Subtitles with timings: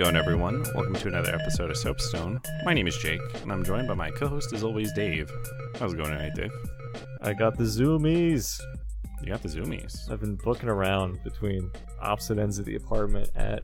[0.00, 0.64] Going, everyone?
[0.74, 2.40] Welcome to another episode of Soapstone.
[2.64, 5.30] My name is Jake, and I'm joined by my co-host, as always, Dave.
[5.78, 6.50] How's it going tonight, Dave?
[7.20, 8.58] I got the zoomies.
[9.22, 10.10] You got the zoomies.
[10.10, 13.62] I've been booking around between opposite ends of the apartment at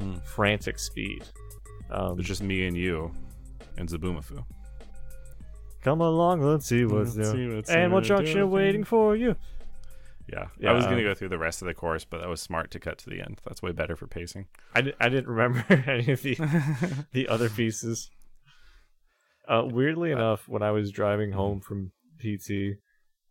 [0.00, 0.20] Mm.
[0.24, 1.22] frantic speed.
[1.90, 3.12] Um, It's just me and you
[3.78, 4.44] and Zabumafu.
[5.82, 7.48] come along, let's see what's Let's new.
[7.50, 8.06] see what's Animal new.
[8.08, 9.36] Junction waiting for you.
[10.28, 10.46] Yeah.
[10.58, 12.28] Yeah, I was going to um, go through the rest of the course, but that
[12.28, 13.40] was smart to cut to the end.
[13.44, 14.46] That's way better for pacing.
[14.74, 16.36] I, I didn't remember any of the
[17.12, 18.10] the other pieces.
[19.48, 22.78] Uh, weirdly enough, when I was driving home from PT,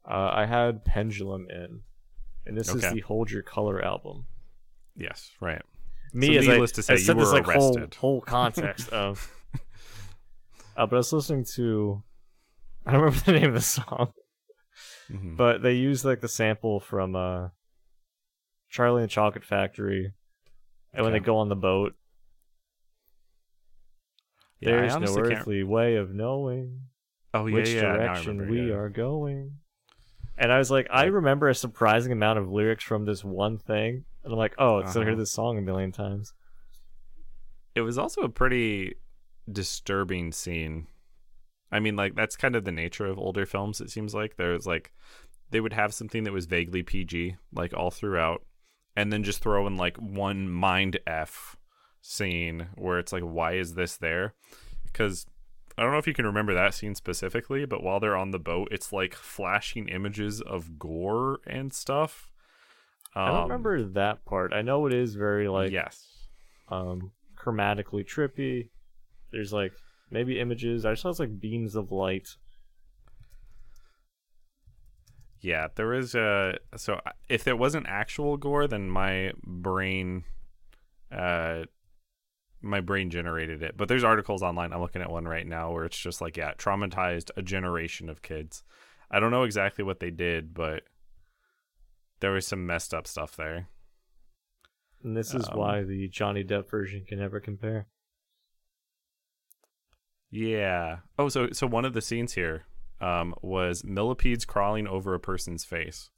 [0.10, 1.82] uh, I had Pendulum in,
[2.46, 4.26] and this is the Hold Your Color album.
[4.96, 5.62] yes, right.
[6.14, 7.96] me So as needless I, to say, I you said this like whole arrested.
[7.96, 9.32] whole context of.
[10.78, 12.04] Uh, but I was listening to,
[12.86, 14.12] I don't remember the name of the song,
[15.10, 15.38] Mhm.
[15.38, 17.50] but they used like the sample from uh,
[18.70, 20.14] Charlie and the Chocolate Factory,
[20.94, 21.94] and when they go on the boat,
[24.60, 26.82] Yeah, there's no honestly can't- earthly way of knowing
[27.34, 29.60] Oh, yeah, which yeah, I direction remember, we are going.
[30.38, 34.06] And I was like, I remember a surprising amount of lyrics from this one thing,
[34.24, 35.20] and I'm like, oh, it's gonna hear Uh-huh.
[35.22, 36.34] this song a million times.
[37.76, 38.96] It was also a pretty
[39.52, 40.88] disturbing scene.
[41.76, 43.82] I mean, like that's kind of the nature of older films.
[43.82, 44.92] It seems like there's like
[45.52, 48.44] they would have something that was vaguely PG, like all throughout,
[48.96, 51.56] and then just throw in like one mind f
[52.02, 54.34] scene where it's like, why is this there?
[54.86, 55.26] Because
[55.78, 58.40] I don't know if you can remember that scene specifically, but while they're on the
[58.40, 62.32] boat, it's like flashing images of gore and stuff.
[63.14, 64.54] I don't Um, remember that part.
[64.54, 66.08] I know it is very like yes.
[66.70, 68.70] um chromatically trippy.
[69.32, 69.74] There's like
[70.10, 70.86] maybe images.
[70.86, 72.38] I just saw like beams of light.
[75.42, 77.00] Yeah, there was a so
[77.30, 80.24] if there wasn't actual gore, then my brain,
[81.12, 81.66] uh,
[82.62, 83.78] my brain generated it.
[83.78, 84.74] But there's articles online.
[84.74, 88.24] I'm looking at one right now where it's just like, yeah, traumatized a generation of
[88.24, 88.64] kids.
[89.12, 90.84] I don't know exactly what they did, but
[92.22, 93.68] there was some messed up stuff there.
[95.04, 97.88] And this is Um, why the Johnny Depp version can never compare.
[100.32, 100.98] Yeah.
[101.18, 102.66] Oh, so so one of the scenes here
[103.02, 106.10] um, was millipedes crawling over a person's face.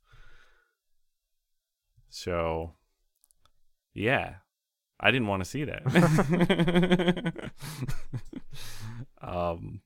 [2.09, 2.72] So,
[3.94, 4.35] yeah,
[5.00, 7.51] I didn't want to see that.
[9.22, 9.81] um,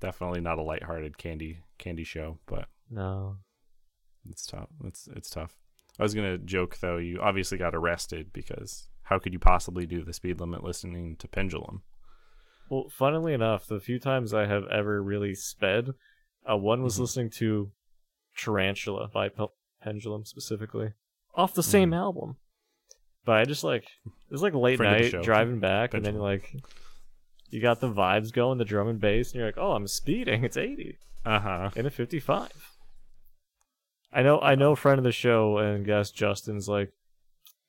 [0.00, 3.36] definitely not a lighthearted candy candy show, but No.
[4.28, 4.68] it's tough.
[4.84, 5.56] It's it's tough.
[5.98, 6.98] I was gonna joke though.
[6.98, 11.28] You obviously got arrested because how could you possibly do the speed limit listening to
[11.28, 11.82] Pendulum?
[12.70, 15.90] Well, funnily enough, the few times I have ever really sped,
[16.48, 17.00] uh, one was Mhm.
[17.00, 17.72] listening to
[18.38, 19.46] Tarantula by Pe-
[19.82, 20.92] Pendulum specifically,
[21.34, 21.96] off the same Mhm.
[21.96, 22.36] album.
[23.24, 26.14] But I just like it was like late Friend night show, driving back, and then
[26.14, 26.32] Pendulum.
[26.32, 26.54] like
[27.50, 30.44] you got the vibes going, the drum and bass, and you're like, oh, I'm speeding.
[30.44, 31.70] It's 80 Uh huh.
[31.74, 32.52] in a 55.
[34.12, 34.74] I know, I know.
[34.76, 36.92] Friend of the show and guest Justin's like,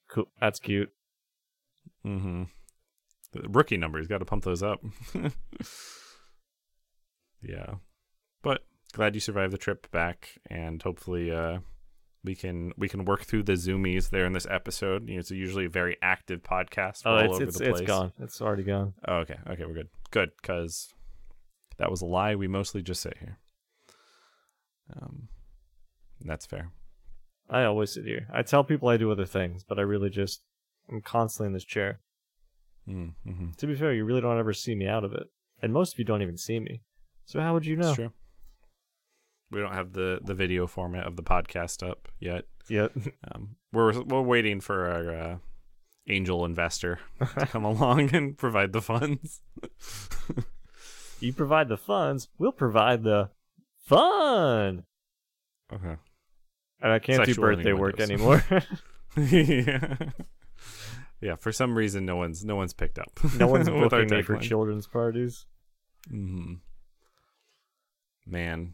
[0.08, 0.32] cool.
[0.40, 0.94] That's cute.
[2.06, 2.44] Mm-hmm.
[3.34, 4.84] The rookie numbers got to pump those up.
[7.42, 7.75] yeah,
[8.42, 11.59] but glad you survived the trip back, and hopefully, uh,
[12.24, 15.08] we can we can work through the zoomies there in this episode.
[15.08, 17.03] You know, it's usually a very active podcast.
[17.06, 17.88] Oh, all it's over it's the it's place.
[17.88, 18.12] gone.
[18.20, 18.94] It's already gone.
[19.08, 19.90] Oh, okay, okay, we're good.
[20.11, 20.94] Good, because
[21.78, 22.35] that was a lie.
[22.35, 23.40] We mostly just sit here.
[24.96, 25.29] Um,
[26.20, 26.72] that's fair.
[27.50, 28.28] I always sit here.
[28.32, 30.41] I tell people I do other things, but I really just
[30.90, 32.00] I'm constantly in this chair.
[32.88, 33.52] Mm-hmm.
[33.58, 35.28] To be fair, you really don't ever see me out of it,
[35.62, 36.82] and most of you don't even see me.
[37.26, 37.90] So how would you know?
[37.90, 38.12] It's true.
[39.52, 42.46] We don't have the the video format of the podcast up yet.
[42.70, 42.88] Yeah,
[43.34, 45.38] Um, we're we're waiting for our uh,
[46.08, 49.42] angel investor to come along and provide the funds.
[51.20, 53.30] you provide the funds, we'll provide the
[53.78, 54.84] fun.
[55.74, 55.96] Okay.
[56.82, 58.44] And I can't do birthday work anymore.
[59.18, 59.96] yeah.
[61.22, 61.35] Yeah.
[61.35, 63.12] For some reason, no one's no one's picked up.
[63.38, 65.46] no one's booking me for children's parties.
[66.12, 66.56] Mm-hmm.
[68.26, 68.73] Man,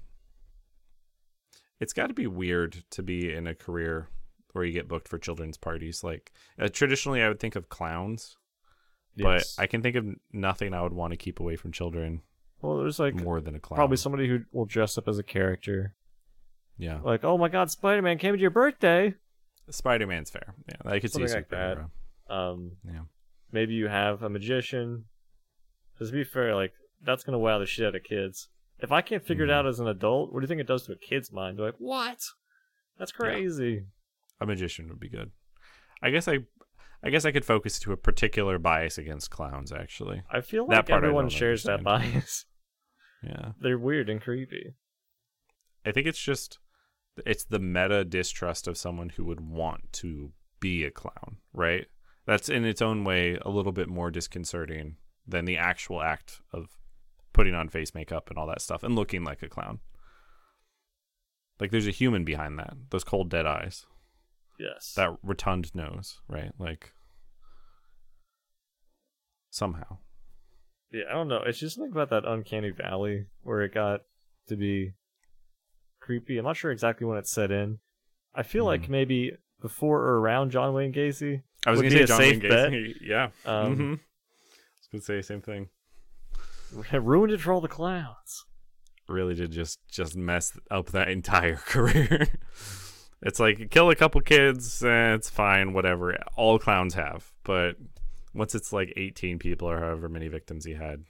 [1.79, 4.07] it's got to be weird to be in a career
[4.53, 6.03] where you get booked for children's parties.
[6.03, 8.37] Like uh, traditionally, I would think of clowns,
[9.17, 12.21] but I can think of nothing I would want to keep away from children
[12.61, 13.75] well, there's like more than a clown.
[13.77, 15.93] probably somebody who will dress up as a character.
[16.79, 19.15] Yeah, Like, oh my God, Spider Man came to your birthday.
[19.69, 20.53] Spider Man's fair.
[20.67, 21.77] Yeah, I could see Something like that.
[21.77, 21.89] superhero.
[22.29, 23.03] Um, Yeah.
[23.51, 25.05] maybe you have a magician.
[25.93, 28.49] Because to be fair, like that's gonna wow the shit out of kids.
[28.79, 29.49] If I can't figure Mhm.
[29.49, 31.57] it out as an adult, what do you think it does to a kid's mind?
[31.57, 32.19] They're like, what?
[32.97, 33.85] That's crazy.
[34.39, 35.31] A magician would be good.
[36.01, 36.39] I guess I
[37.03, 39.71] I guess I could focus to a particular bias against clowns.
[39.71, 42.45] Actually, I feel That like everyone shares that bias.
[43.23, 43.51] yeah.
[43.59, 44.73] They're weird and creepy.
[45.85, 46.57] I think it's just
[47.25, 51.87] it's the meta distrust of someone who would want to be a clown, right?
[52.27, 56.77] That's in its own way a little bit more disconcerting than the actual act of
[57.33, 59.79] putting on face makeup and all that stuff and looking like a clown.
[61.59, 62.75] Like there's a human behind that.
[62.89, 63.85] Those cold dead eyes.
[64.59, 64.93] Yes.
[64.95, 66.51] That rotund nose, right?
[66.59, 66.91] Like
[69.49, 69.97] somehow.
[70.91, 71.43] Yeah, I don't know.
[71.45, 74.01] It's just something about that uncanny valley where it got
[74.47, 74.93] to be
[75.99, 76.37] creepy.
[76.37, 77.79] I'm not sure exactly when it set in.
[78.33, 78.89] I feel like Mhm.
[78.89, 81.41] maybe before or around John Wayne Gacy.
[81.65, 82.71] I was gonna be say John safe Wayne bet.
[82.71, 82.93] Gacy.
[83.01, 83.29] Yeah.
[83.45, 83.97] Um, hmm I
[84.79, 85.69] was gonna say the same thing.
[86.93, 88.45] ruined it for all the clowns.
[89.07, 92.27] really did just just mess up that entire career.
[93.21, 96.15] it's like kill a couple kids, eh, it's fine, whatever.
[96.35, 97.75] All clowns have, but
[98.33, 101.03] once it's like 18 people or however many victims he had,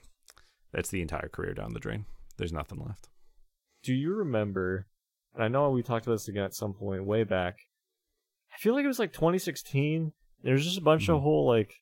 [0.72, 2.06] that's the entire career down the drain.
[2.38, 3.10] There's nothing left.
[3.84, 4.88] Do you remember?
[5.34, 7.60] And I know we talked about this again at some point way back.
[8.57, 10.13] I feel like it was like 2016.
[10.42, 11.21] There's just a bunch of Mhm.
[11.21, 11.81] whole like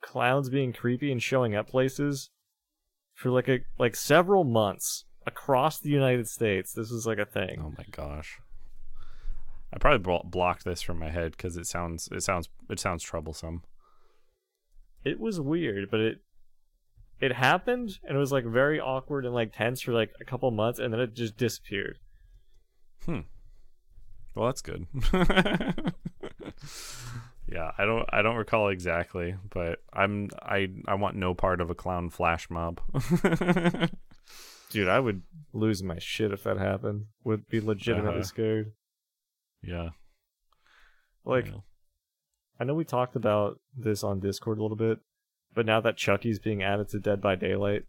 [0.00, 2.30] clowns being creepy and showing up places
[3.14, 6.72] for like a like several months across the United States.
[6.72, 7.60] This was like a thing.
[7.60, 8.38] Oh my gosh.
[9.72, 13.02] I probably blo- blocked this from my head because it sounds it sounds it sounds
[13.02, 13.64] troublesome.
[15.04, 16.20] It was weird, but it
[17.20, 20.48] it happened and it was like very awkward and like tense for like a couple
[20.52, 21.98] months and then it just disappeared.
[24.34, 24.86] Well, that's good.
[27.50, 31.70] yeah, I don't I don't recall exactly, but I'm I I want no part of
[31.70, 32.80] a clown flash mob.
[34.70, 35.22] Dude, I would
[35.54, 37.06] lose my shit if that happened.
[37.24, 38.22] Would be legitimately Uh-huh.
[38.22, 38.72] scared.
[39.62, 39.90] yeah.
[41.24, 41.60] Like yeah.
[42.60, 44.98] I know we talked about this on Discord a little bit,
[45.54, 47.84] but now that Chucky's being added to Dead by Daylight,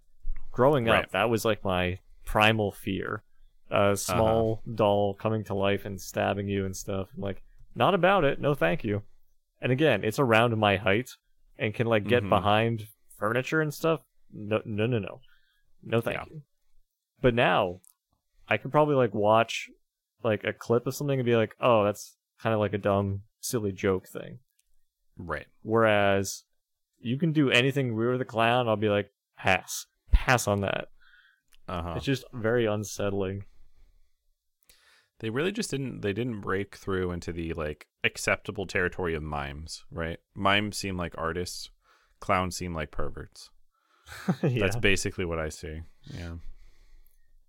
[0.52, 3.24] growing up, that was like my primal fear.
[3.72, 7.08] A small doll coming to life and stabbing you and stuff.
[7.16, 7.44] I'm like,
[7.76, 8.40] not about it.
[8.42, 9.04] No, thank you.
[9.62, 11.12] And again, it's around my height
[11.58, 12.30] and can like get Mhm.
[12.30, 12.88] behind
[13.18, 14.02] furniture and stuff.
[14.32, 15.22] No, no, no, no,
[15.84, 16.26] no, thank Yeah.
[16.30, 16.42] you.
[17.22, 17.82] But now,
[18.48, 19.70] I could probably like watch
[20.24, 23.22] like a clip of something and be like, oh, that's kind of like a dumb,
[23.40, 24.40] silly joke thing.
[25.18, 25.48] right.
[25.64, 26.46] Whereas
[27.00, 29.86] you can do anything weird with a clown, I'll be like, pass.
[30.12, 30.88] Pass on that.
[31.68, 31.94] Uh-huh.
[31.98, 33.44] It's just very unsettling.
[35.20, 39.84] They really just didn't they didn't break through into the like acceptable territory of mimes,
[39.92, 40.18] right?
[40.34, 41.70] Mimes seem like artists,
[42.20, 43.50] clowns seem like perverts.
[44.44, 44.60] yeah.
[44.62, 45.82] That's basically what I see.
[46.14, 46.36] Yeah.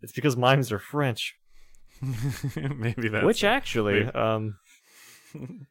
[0.02, 1.36] It's because mimes are French.
[2.56, 4.56] Maybe that's which actually, Maybe- um,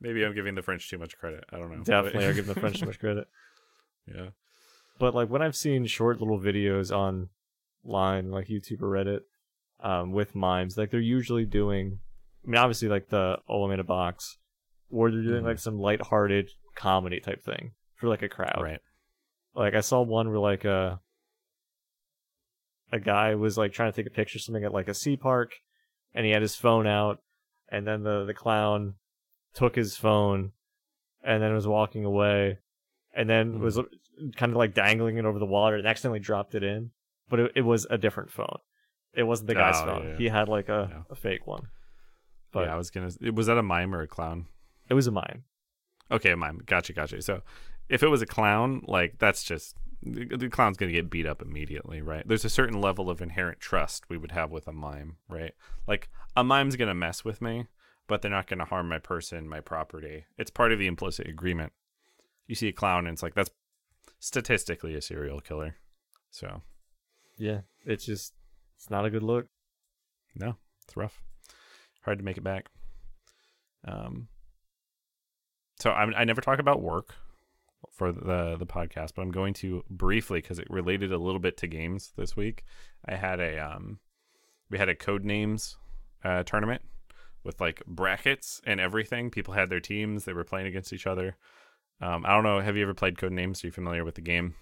[0.00, 1.44] Maybe I'm giving the French too much credit.
[1.52, 1.82] I don't know.
[1.82, 3.26] definitely i'm giving the French too much credit.
[4.06, 4.28] yeah.
[4.98, 9.20] But like when I've seen short little videos online, like YouTube or Reddit,
[9.82, 11.98] um, with mimes, like they're usually doing.
[12.46, 14.38] I mean, obviously, like the I'm in a Box,
[14.90, 15.46] or they're doing Mhm.
[15.46, 18.60] like some lighthearted comedy type thing for like a crowd.
[18.62, 18.80] Right.
[19.54, 21.00] Like I saw one where like a
[22.92, 25.16] a guy was like trying to take a picture of something at like a sea
[25.16, 25.52] park,
[26.14, 27.18] and he had his phone out,
[27.68, 28.94] and then the the clown
[29.54, 30.52] took his phone,
[31.22, 32.58] and then was walking away,
[33.14, 33.78] and then was
[34.36, 36.90] kind of like dangling it over the water, and accidentally dropped it in,
[37.28, 38.58] but it, it was a different phone.
[39.14, 40.08] It wasn't the guy's Oh, phone.
[40.08, 40.16] yeah.
[40.16, 41.02] He had like a, Yeah.
[41.10, 41.68] a fake one,
[42.52, 43.10] but yeah, I was gonna.
[43.32, 44.46] Was that a mime or a clown?
[44.88, 45.44] it was a mime.
[46.10, 46.60] Okay, a mime.
[46.66, 47.22] Gotcha, gotcha.
[47.22, 47.42] So,
[47.88, 51.40] if it was a clown, like that's just the, the clown's gonna get beat up
[51.42, 52.26] immediately, right?
[52.26, 55.52] There's a certain level of inherent trust we would have with a mime, right?
[55.86, 57.66] Like a mime's gonna mess with me,
[58.08, 60.24] but they're not gonna harm my person, my property.
[60.38, 61.72] It's part of the implicit agreement.
[62.46, 63.50] You see a clown, and it's like that's
[64.18, 65.76] statistically a serial killer.
[66.30, 66.62] So,
[67.36, 68.34] Yeah, it's just
[68.80, 69.46] it's not a good look.
[70.34, 71.20] no, it's rough.
[72.02, 72.70] Hard to make it back.
[73.86, 74.28] Um.
[75.78, 77.14] So I I never talk about work
[77.92, 81.58] for the the podcast, but I'm going to briefly because it related a little bit
[81.58, 82.64] to games this week.
[83.06, 83.98] I had a um,
[84.70, 85.76] we had a Codenames
[86.24, 86.80] uh, tournament
[87.44, 89.30] with like brackets and everything.
[89.30, 91.36] People had their teams; they were playing against each other.
[92.00, 92.60] Um, I don't know.
[92.60, 93.62] Have you ever played code names?
[93.62, 94.54] Are you familiar with the game?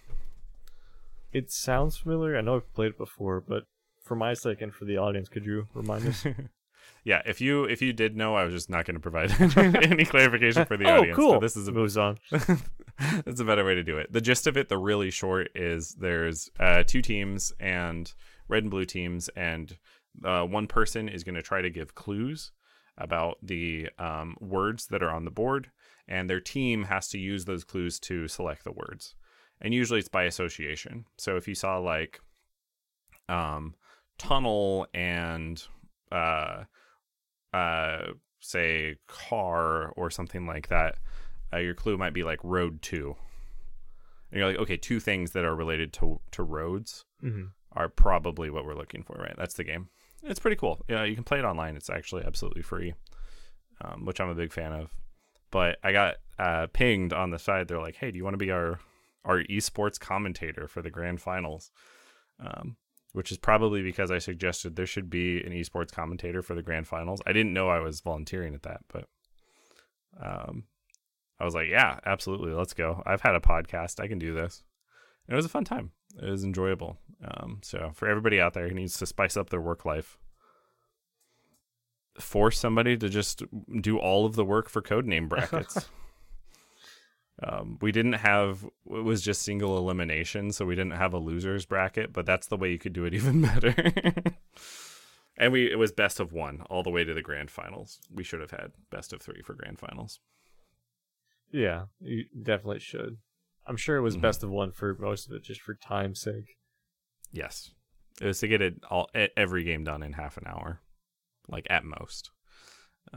[1.32, 2.37] It sounds familiar.
[2.37, 3.62] I know I've played it before, but
[4.08, 6.26] for my sake and for the audience, could you remind us?
[7.04, 9.32] yeah, if you if you did know, I was just not going to provide
[9.84, 11.16] any clarification for the oh, audience.
[11.16, 11.32] cool.
[11.34, 12.18] But this is a moves on.
[13.24, 14.12] That's a better way to do it.
[14.12, 18.12] The gist of it, the really short, is there's uh, two teams and
[18.48, 19.76] red and blue teams, and
[20.24, 22.50] uh, one person is going to try to give clues
[22.96, 25.70] about the um, words that are on the board,
[26.08, 29.14] and their team has to use those clues to select the words.
[29.60, 31.04] And usually it's by association.
[31.16, 32.20] So if you saw like
[33.28, 33.74] um,
[34.18, 35.62] tunnel and
[36.12, 36.64] uh,
[37.52, 37.98] uh,
[38.40, 40.96] say car or something like that,
[41.52, 43.16] uh, your clue might be like road two.
[44.30, 47.46] And you're like, okay, two things that are related to to roads Mm-hmm.
[47.72, 49.34] are probably what we're looking for, right?
[49.37, 49.88] That's the game.
[50.22, 50.84] It's pretty cool.
[50.88, 51.76] Yeah, you can play it online.
[51.76, 52.94] It's actually absolutely free,
[53.80, 54.94] um, which I'm a big fan of.
[55.50, 57.66] But I got uh, pinged on the side.
[57.68, 58.78] They're like, "Hey, do you want to be our
[59.25, 61.70] our esports commentator for the grand finals?"
[62.38, 62.76] Um,
[63.18, 66.87] which is probably because I suggested there should be an esports commentator for the grand
[66.87, 67.20] finals.
[67.26, 69.06] I didn't know I was volunteering at that, but
[70.22, 70.66] um,
[71.40, 73.98] I was like, "Yeah, absolutely, let's go." I've had a podcast.
[73.98, 74.62] I can do this.
[75.26, 75.90] And it was a fun time.
[76.22, 76.96] It was enjoyable.
[77.25, 80.16] Um, so for everybody out there who needs to spice up their work life,
[82.20, 83.42] force somebody to just
[83.80, 85.90] do all of the work for code name brackets.
[87.42, 91.66] um, we didn't have it was just single elimination, so we didn't have a losers
[91.66, 93.75] bracket, but that's the way you could do it even better.
[95.37, 98.00] and we it was best of one all the way to the grand finals.
[98.12, 100.21] We should have had best of three for grand finals.
[101.50, 103.18] Yeah, you definitely should.
[103.66, 104.23] I'm sure it was Mhm.
[104.23, 106.57] best of one for most of it, just for time's sake.
[107.33, 107.71] Yes,
[108.21, 110.80] it was to get it all every game done in half an hour,
[111.49, 112.30] like at most.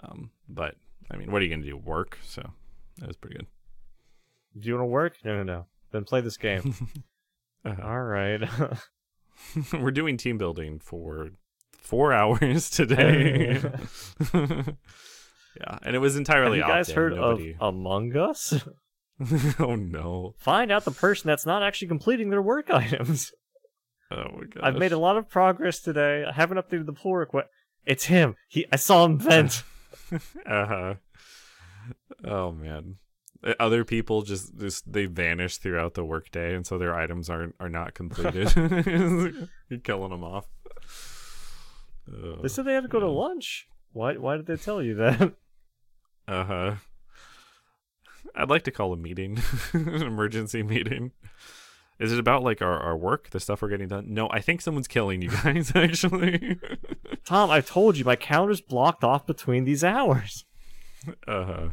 [0.03, 0.75] Um, but
[1.09, 1.75] I mean, what are you gonna do?
[1.77, 2.19] Work?
[2.23, 2.53] So
[2.97, 3.47] that was pretty good.
[4.59, 5.17] Do you want to work?
[5.23, 5.65] No, no, no.
[5.91, 6.75] Then play this game.
[7.63, 7.87] Uh-huh.
[7.87, 8.41] All right.
[9.73, 11.29] We're doing team building for
[11.79, 13.61] four hours today.
[14.33, 16.57] yeah, and it was Have entirely.
[16.57, 17.55] you guys heard nobody...
[17.59, 18.65] of Among Us?
[19.59, 20.33] oh no!
[20.39, 23.31] Find out the person that's not actually completing their work items.
[24.09, 24.63] Oh my god!
[24.63, 26.25] I've made a lot of progress today.
[26.27, 27.49] I haven't updated the pull request.
[27.85, 28.35] It's him.
[28.47, 28.65] He.
[28.71, 29.63] I saw him vent.
[30.47, 30.93] uh huh.
[32.25, 32.95] Oh man.
[33.43, 37.53] Uh, Other people just just they vanish throughout the workday, and so their items are
[37.59, 38.53] are not completed.
[39.69, 40.45] You're killing them off.
[42.41, 43.67] they said they had to go to lunch.
[43.93, 44.15] Why?
[44.17, 45.33] Why did they tell you that?
[46.27, 46.75] Uh huh.
[48.35, 49.39] I'd like to call a meeting,
[49.73, 51.11] an emergency meeting.
[51.99, 54.13] Is it about like our, our work, the stuff we're getting done?
[54.13, 55.71] No, I think someone's killing you guys.
[55.75, 56.57] Actually.
[57.25, 60.45] Tom, I've told you my calendar's blocked off between these hours.
[61.27, 61.67] uh huh.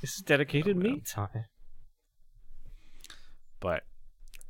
[0.00, 0.92] This is dedicated Oh, man.
[0.94, 1.44] me time.
[3.60, 3.84] but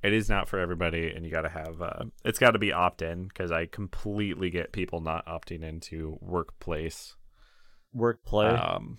[0.03, 2.73] it is not for everybody and you got to have uh, it's got to be
[2.73, 7.17] opt-in because i completely get people not opting into workplace
[7.93, 8.47] Work play.
[8.49, 8.99] um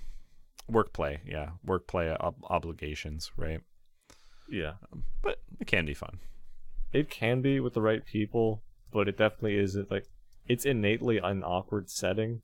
[0.68, 3.62] work play yeah work play ob- obligations right
[4.50, 4.74] yeah.
[5.22, 6.20] but it can be fun
[6.92, 10.08] It can be with the right people, but it definitely isn't like
[10.46, 12.42] it's innately an awkward setting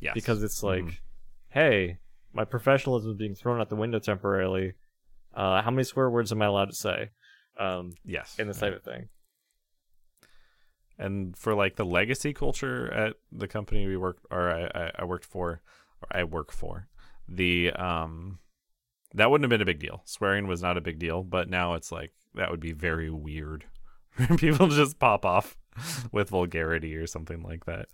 [0.00, 0.96] yes because it's like, Mhm.
[1.50, 1.98] hey,
[2.32, 4.74] my professionalism is being thrown out the window temporarily.
[5.34, 7.10] Uh, how many swear words am I allowed to say?
[7.58, 9.08] Um, yes in this type of thing.
[10.98, 15.26] and for like the legacy culture at the company we worked or I, I, worked
[15.26, 15.60] for
[16.00, 16.88] or I work for
[17.28, 18.38] the um
[19.14, 20.02] that wouldn't have been a big deal.
[20.04, 23.64] Swearing was not a big deal, but now it's like that would be very weird.
[24.36, 25.56] People just pop off
[26.12, 27.88] with vulgarity or something like that.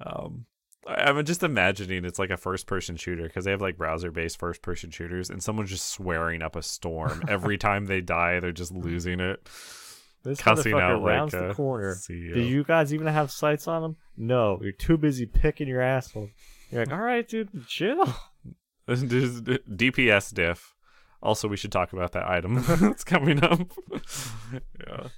[0.00, 0.46] Um
[0.86, 4.38] I'm just imagining it's like a first person shooter because they have like browser based
[4.38, 8.40] first person shooters and someone's just swearing up a storm every time they die.
[8.40, 9.48] They're just losing it.
[10.24, 11.94] This Cussing out like rounds a the corner.
[11.94, 12.34] CEO.
[12.34, 13.96] Do you guys even have sights on him?
[14.16, 16.30] No, you're too busy picking your asshole.
[16.70, 18.04] You're like, all right, dude, chill.
[18.86, 20.74] This is DPS diff.
[21.22, 23.60] Also, we should talk about that item that's coming up.
[24.86, 25.08] yeah.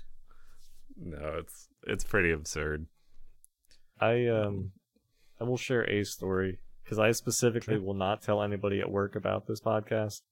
[0.97, 2.87] No, it's it's pretty absurd.
[4.01, 4.71] I um,
[5.41, 9.47] I will share a story because I specifically will not tell anybody at work about
[9.47, 10.23] this podcast.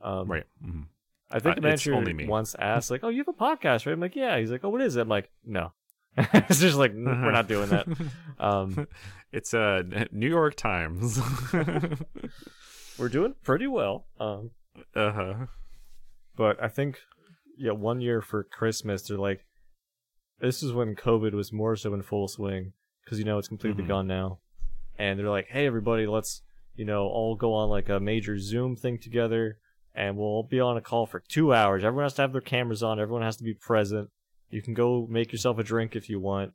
[0.00, 0.44] Um, Right.
[0.62, 0.82] hmm
[1.30, 4.00] I think Uh, the manager once asked, like, "Oh, you have a podcast, right?" I'm
[4.00, 5.72] like, "Yeah." He's like, "Oh, what is it?" I'm like, "No."
[6.16, 7.86] it's just like "N- we're not doing that.
[8.40, 8.86] Um,
[9.32, 11.20] it's uh New York Times.
[12.98, 14.06] we're doing pretty well.
[14.18, 14.50] Um,
[14.94, 15.34] uh huh.
[16.36, 16.98] but I think,
[17.56, 19.44] yeah, one year for Christmas, they're like,
[20.40, 22.72] this is when COVID was more so in full swing
[23.08, 23.88] because you know it's completely Mhm.
[23.88, 24.38] gone now,
[24.98, 26.42] and they're like, "Hey, everybody, let's
[26.76, 29.58] you know all go on like a major Zoom thing together."
[29.94, 31.82] And we'll all be on a call for two hours.
[31.82, 33.00] Everyone has to have their cameras on.
[33.00, 34.10] Everyone has to be present.
[34.50, 36.52] You can go make yourself a drink if you want.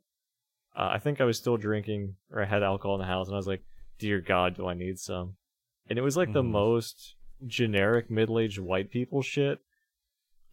[0.74, 3.34] Uh, I think I was still drinking, or I had alcohol in the house, and
[3.34, 3.62] I was like,
[3.98, 5.36] "Dear God, do I need some?"
[5.90, 6.50] And it was like the Mhm.
[6.52, 9.58] most generic middle-aged white people shit,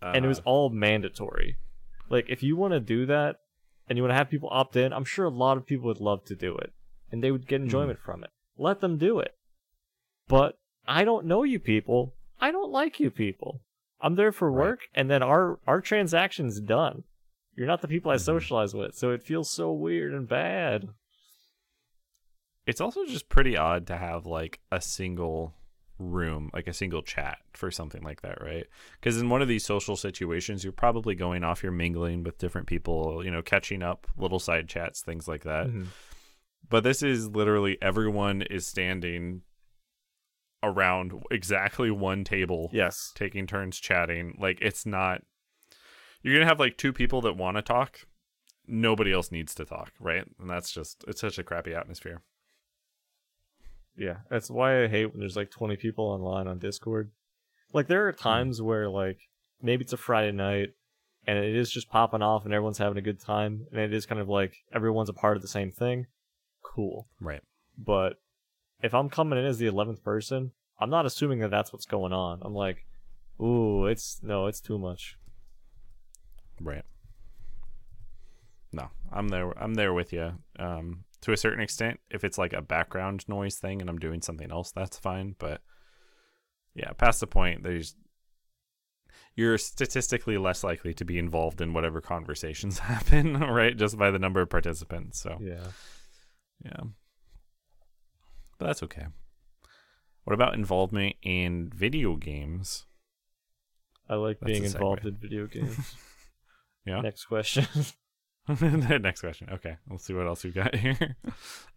[0.02, 0.50] and it was Uh-huh.
[0.50, 1.58] all mandatory.
[2.10, 3.38] Like, if you want to do that,
[3.90, 6.00] and you want to have people opt in, I'm sure a lot of people would
[6.00, 6.74] love to do it,
[7.12, 8.30] and they would get enjoyment from it.
[8.58, 9.36] Let them do it.
[10.28, 10.58] But
[10.88, 12.16] I don't know you people.
[12.40, 13.62] I don't like you people.
[14.00, 14.68] I'm there for Right.
[14.70, 17.04] work, and then our our transaction's done.
[17.56, 18.22] You're not the people I Mhm.
[18.22, 20.90] socialize with, so it feels so weird and bad.
[22.66, 25.54] It's also just pretty odd to have like a single
[26.02, 28.66] room, like a single chat for something like that, right?
[29.00, 32.68] Because in one of these social situations, you're probably going off, you're mingling with different
[32.68, 35.68] people, you know, catching up, little side chats, things like that.
[35.68, 35.88] Mhm.
[36.70, 39.42] But this is literally everyone is standing
[40.64, 43.12] around exactly one table, Yes.
[43.16, 44.36] taking turns chatting.
[44.40, 45.24] Like it's not.
[46.22, 48.02] You're gonna have like two people that want to talk.
[48.68, 50.24] Nobody else needs to talk, right?
[50.40, 52.22] And that's just it's such a crappy atmosphere.
[54.02, 57.12] Yeah, that's why I hate when there's like 20 people online on Discord.
[57.72, 59.20] Like there are times where like
[59.62, 60.70] maybe it's a Friday night
[61.28, 64.08] and it is just popping off and everyone's having a good time and it is
[64.08, 66.08] kind of like everyone's a part of the same thing.
[66.64, 67.10] Cool.
[67.20, 67.44] Right.
[67.78, 68.14] But
[68.82, 72.12] if I'm coming in as the 11th person, I'm not assuming that that's what's going
[72.12, 72.40] on.
[72.42, 72.88] I'm like,
[73.40, 75.16] "Ooh, it's no, it's too much."
[76.60, 76.86] Right.
[78.72, 79.54] No, I'm there.
[79.62, 80.32] I'm there with you.
[80.58, 84.22] Um, to a certain extent, if it's like a background noise thing and I'm doing
[84.22, 85.36] something else, that's fine.
[85.38, 85.62] But
[86.74, 87.96] yeah, past the point, there's
[89.36, 93.78] you're statistically less likely to be involved in whatever conversations happen, right?
[93.78, 95.20] Just by the number of participants.
[95.20, 95.68] So Yeah.
[96.64, 96.82] yeah,
[98.58, 99.06] but that's okay.
[100.24, 102.86] What about involvement in video games?
[104.08, 105.96] I like That's being involved in video games.
[106.86, 107.02] Yeah.
[107.02, 107.66] Next question.
[108.62, 109.50] Next question.
[109.52, 111.16] Okay, let's see what else we've got here.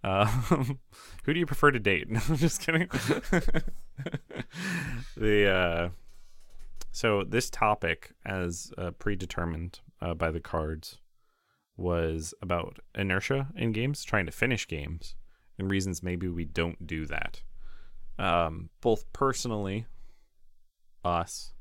[0.05, 0.81] Um,
[1.25, 2.09] who do you prefer to date?
[2.11, 2.91] No, I'm just kidding.
[5.17, 5.89] the uh,
[6.93, 10.99] so this topic, as uh, predetermined uh, by the cards,
[11.79, 15.15] was about inertia in games, trying to finish games,
[15.59, 17.41] and reasons maybe we don't do that.
[18.19, 19.87] Um, both personally,
[21.03, 21.54] us,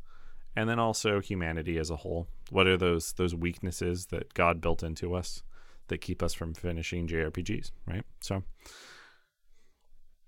[0.56, 2.28] and then also humanity as a whole.
[2.50, 5.44] What are those those weaknesses that God built into us
[5.88, 8.06] that keep us from finishing JRPGs, right?
[8.22, 8.44] So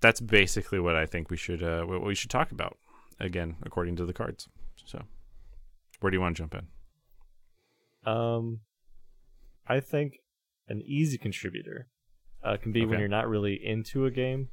[0.02, 2.78] that's basically what I think we should uh, what we should talk about
[3.20, 4.48] again, according to the cards.
[4.86, 5.02] So
[6.00, 8.12] where do you want to jump in?
[8.12, 8.60] Um,
[9.68, 10.20] I think
[10.68, 11.88] an easy contributor
[12.44, 14.50] uh, can be when you're not really into a game.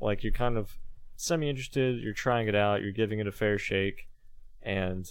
[0.00, 0.78] Like you're kind of
[1.16, 4.08] semi interested, you're trying it out, you're giving it a fair shake,
[4.62, 5.06] and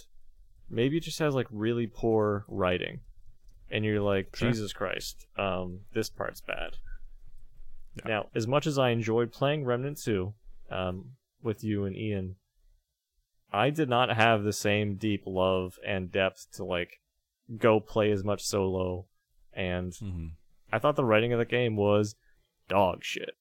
[0.70, 3.00] maybe it just has like really poor writing.
[3.70, 4.50] And you're like, Sure.
[4.50, 6.72] Jesus Christ, um, this part's bad.
[7.96, 8.08] Yeah.
[8.08, 10.32] Now, as much as I enjoyed playing Remnant 2
[10.70, 11.12] um,
[11.42, 12.36] with you and Ian,
[13.52, 17.00] I did not have the same deep love and depth to like
[17.58, 19.06] go play as much solo
[19.52, 20.26] and Mm-hmm.
[20.74, 22.14] I thought the writing of the game was
[22.68, 23.32] dog shit.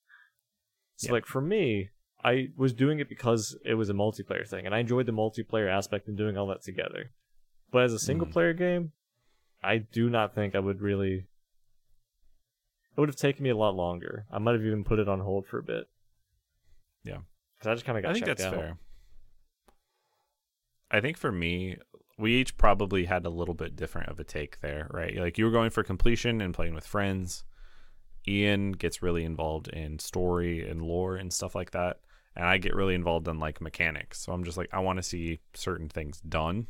[0.98, 1.14] So Yeah.
[1.14, 1.90] like for me,
[2.24, 5.70] I was doing it because it was a multiplayer thing and I enjoyed the multiplayer
[5.70, 7.12] aspect and doing all that together.
[7.72, 8.32] But as a single Mhm.
[8.32, 8.92] player game,
[9.64, 11.28] I do not think I would really
[12.94, 14.26] it would have taken me a lot longer.
[14.30, 15.90] I might have even put it on hold for a bit.
[17.04, 17.22] Yeah.
[17.60, 18.54] Cuz I just kind of got I think that's out.
[18.54, 18.78] fair.
[20.90, 21.78] I think for me,
[22.18, 25.16] we each probably had a little bit different of a take there, right?
[25.16, 27.46] Like you were going for completion and playing with friends.
[28.28, 32.02] Ian gets really involved in story and lore and stuff like that.
[32.36, 34.22] And I get really involved in like mechanics.
[34.22, 36.68] So I'm just like, I want to see certain things done.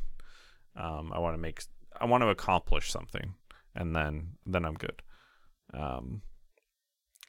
[0.74, 1.62] Um, I want to make,
[2.00, 3.34] I want to accomplish something,
[3.74, 5.02] and then then I'm good.
[5.74, 6.22] Um,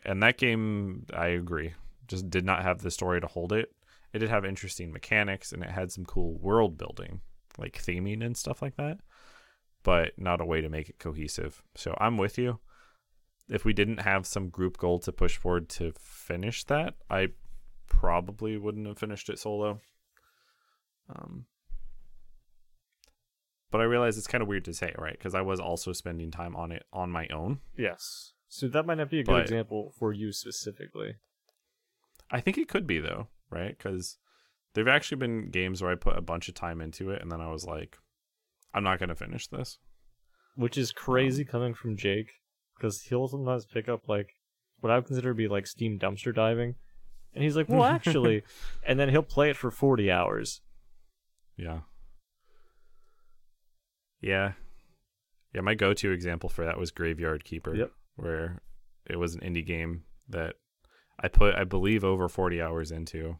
[0.06, 1.74] and that game, I agree,
[2.08, 3.72] just did not have the story to hold it.
[4.14, 7.22] It did have interesting mechanics, and it had some cool world building,
[7.58, 9.00] like theming and stuff like that,
[9.84, 11.62] but not a way to make it cohesive.
[11.76, 12.60] So I'm with you.
[13.50, 17.30] If we didn't have some group goal to push forward to finish that, I
[18.04, 19.80] probably wouldn't have finished it solo.
[21.08, 21.46] Um,
[23.72, 25.14] but I realize it's kind of weird to say, right?
[25.18, 27.60] Because I was also spending time on it on my own.
[27.78, 28.34] Yes.
[28.50, 31.16] So that might not be a good But- example for you specifically.
[32.30, 33.78] I think it could be though, right?
[33.78, 34.18] Because
[34.74, 37.40] there've actually been games where I put a bunch of time into it, and then
[37.40, 37.98] I was like,
[38.74, 39.78] I'm not gonna finish this.
[40.56, 42.32] Which is crazy coming from Jake,
[42.76, 44.36] because he'll sometimes pick up like
[44.82, 46.76] what I would consider to be like Steam dumpster diving,
[47.36, 48.44] and he's like, "Well, actually,"
[48.86, 50.62] and then he'll play it for forty hours.
[51.58, 51.80] Yeah.
[54.22, 54.54] Yeah.
[55.54, 57.92] Yeah, my go-to example for that was Graveyard Keeper, Yep.
[58.16, 58.62] where
[59.08, 60.56] it was an indie game that
[61.20, 63.38] I put, I believe, over 40 hours into.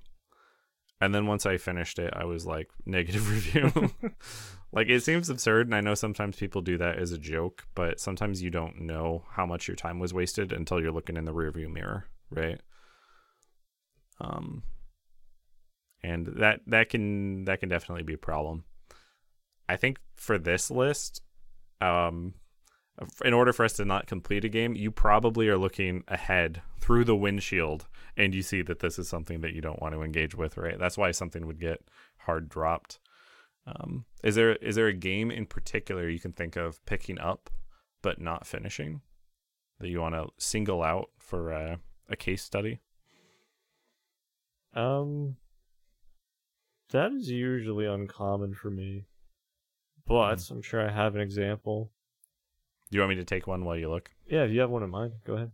[1.02, 3.92] And then once I finished it, I was like, negative review.
[4.72, 8.00] like, it seems absurd, and I know sometimes people do that as a joke, but
[8.00, 11.34] sometimes you don't know how much your time was wasted until you're looking in the
[11.34, 12.62] rearview mirror, right?
[14.20, 14.64] Um,
[16.04, 18.66] and that that can that can definitely be a problem.
[19.70, 21.22] I think for this list,
[21.80, 22.34] um,
[23.24, 27.06] in order for us to not complete a game, you probably are looking ahead through
[27.06, 30.36] the windshield and you see that this is something that you don't want to engage
[30.36, 30.78] with, right?
[30.78, 31.82] That's why something would get
[32.18, 33.00] hard dropped.
[33.66, 37.50] Um, is there is there a game in particular you can think of picking up
[38.02, 39.02] but not finishing
[39.80, 41.78] that you want to single out for uh,
[42.10, 42.82] a case study?
[44.74, 45.38] Um,
[46.90, 49.06] that is usually uncommon for me,
[50.06, 50.54] but Hmm.
[50.56, 51.92] I'm sure I have an example.
[52.90, 54.12] Do you want me to take one while you look?
[54.28, 55.52] Yeah, if you have one in mind, go ahead.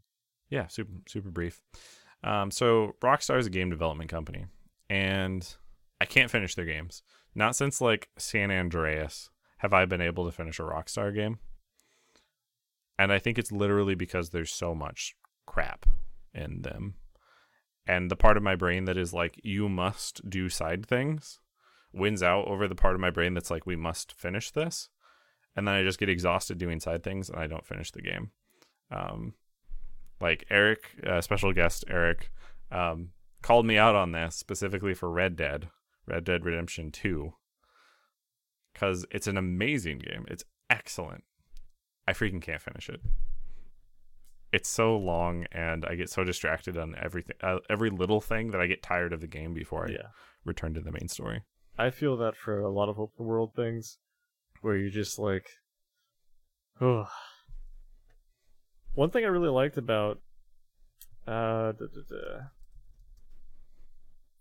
[0.49, 1.61] Yeah, super super brief.
[2.23, 4.45] Um, so Rockstar is a game development company,
[4.89, 5.47] and
[6.01, 7.03] I can't finish their games.
[7.35, 9.29] Not since like San Andreas
[9.59, 11.39] have I been able to finish a Rockstar game.
[12.97, 15.85] And I think it's literally because there's so much crap
[16.33, 16.95] in them.
[17.89, 21.39] And the part of my brain that is like, you must do side things
[21.91, 24.89] wins out over the part of my brain that's like, we must finish this.
[25.55, 28.29] And then I just get exhausted doing side things and I don't finish the game.
[28.91, 29.33] Um,
[30.21, 32.29] like Eric, uh, special guest Eric,
[32.71, 33.09] um,
[33.41, 35.69] called me out on this specifically for Red Dead,
[36.05, 37.33] Red Dead Redemption 2,
[38.71, 40.25] because it's an amazing game.
[40.27, 41.23] It's excellent.
[42.07, 43.01] I freaking can't finish it.
[44.51, 48.61] It's so long, and I get so distracted on everything, uh, every little thing that
[48.61, 50.07] I get tired of the game before I Yeah,
[50.43, 51.43] return to the main story.
[51.77, 53.99] I feel that for a lot of open world things,
[54.61, 55.47] where you're just like,
[56.81, 57.07] oh.
[58.95, 60.19] One thing I really liked about
[61.27, 62.39] uh, da, da, da,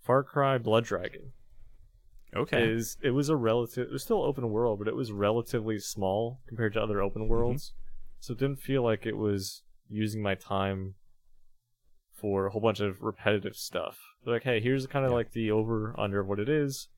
[0.00, 1.32] Far Cry Blood Dragon
[2.34, 2.66] Okay.
[2.66, 6.40] is it was a relative it was still open world, but it was relatively small
[6.48, 7.74] compared to other open worlds.
[8.20, 10.94] So it didn't feel like it was using my time
[12.12, 13.98] for a whole bunch of repetitive stuff.
[14.24, 15.16] They're like, hey, here's kind of Yeah.
[15.16, 16.88] like the over under of what it is.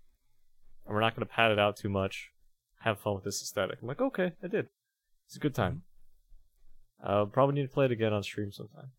[0.87, 2.31] And we're not gonna pad it out too much.
[2.81, 3.79] Have fun with this aesthetic.
[3.83, 4.68] I'm like, okay, I did.
[5.26, 5.83] It's a good time.
[7.03, 8.92] Uh probably need to play it again on stream sometime.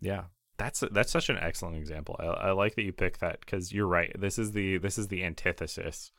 [0.00, 0.24] Yeah,
[0.56, 2.16] that's that's such an excellent example.
[2.18, 4.14] I, I like that you pick that because you're right.
[4.18, 6.10] This is the this is the antithesis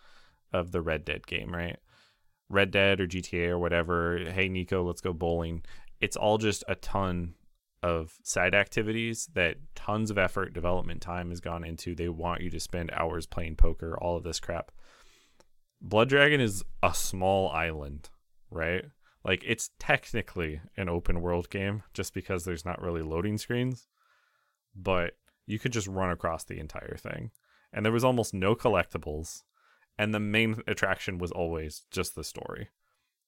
[0.53, 1.77] of the Red Dead game, right?
[2.49, 4.19] Red Dead or GTA or whatever.
[4.31, 5.63] Hey Niko, let's go bowling.
[6.01, 7.35] It's all just a ton
[7.83, 11.95] of side activities that tons of effort, development time has gone into.
[11.95, 14.71] They want you to spend hours playing poker, all of this crap.
[15.81, 18.09] Blood Dragon is a small island,
[18.51, 18.85] right?
[19.23, 23.87] Like it's technically an open world game just because there's not really loading screens,
[24.75, 25.13] but
[25.45, 27.31] you could just run across the entire thing.
[27.73, 29.43] And there was almost no collectibles,
[29.97, 32.69] and the main attraction was always just the story.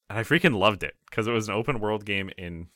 [0.09, 2.67] And I freaking loved it because it was an open world game in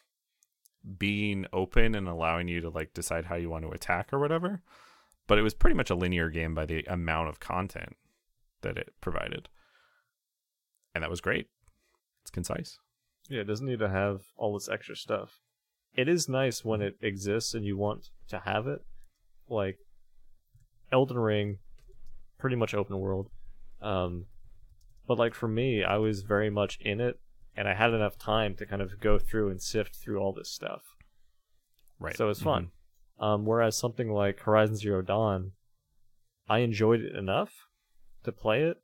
[0.97, 4.61] being open and allowing you to like decide how you want to attack or whatever.
[5.27, 7.97] But it was pretty much a linear game by the amount of content
[8.61, 9.49] that it provided.
[10.95, 11.47] And that was great.
[12.21, 12.79] It's concise.
[13.29, 15.39] Yeah, it doesn't need to have all this extra stuff.
[15.93, 18.81] It is nice when it exists and you want to have it.
[19.49, 19.79] Like
[20.91, 21.57] Elden Ring,
[22.37, 23.29] pretty much open world.
[23.81, 24.25] Um,
[25.07, 27.19] but like for me, I was very much in it,
[27.55, 30.49] and I had enough time to kind of go through and sift through all this
[30.49, 30.81] stuff.
[31.99, 32.15] Right.
[32.15, 32.69] So it's fun.
[33.19, 35.53] Um, whereas something like Horizon Zero Dawn,
[36.47, 37.51] I enjoyed it enough
[38.23, 38.77] to play it,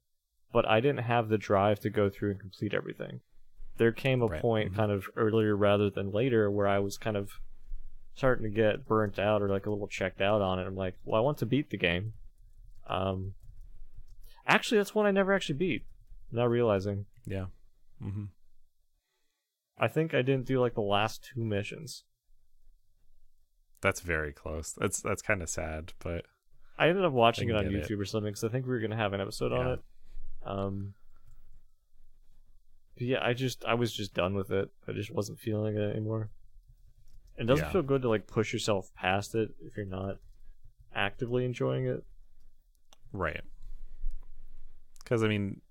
[0.51, 3.19] but I didn't have the drive to go through and complete everything.
[3.77, 4.75] There came a Right, point mhm.
[4.75, 7.31] kind of earlier rather than later where I was kind of
[8.15, 10.65] starting to get burnt out or like a little checked out on it.
[10.65, 12.13] I'm like, well, I want to beat the game.
[12.87, 13.33] Um,
[14.47, 15.83] actually, that's one I never actually beat.
[16.33, 17.45] Now realizing, Yeah.
[18.01, 18.25] hmm
[19.77, 22.03] I think I didn't do like the last two missions.
[23.81, 24.71] That's very close.
[24.73, 26.25] That's that's kind of sad, but
[26.77, 27.89] I ended up watching it on get it.
[27.89, 29.79] YouTube or something because I think we were gonna have an episode on it.
[30.45, 30.93] Um,
[32.97, 34.69] yeah, I just I was just done with it.
[34.87, 36.29] I just wasn't feeling it anymore.
[37.37, 37.71] It doesn't Yeah.
[37.71, 40.17] feel good to like push yourself past it if you're not
[40.95, 42.03] actively enjoying it.
[43.11, 43.41] right.
[45.03, 45.61] Because I mean,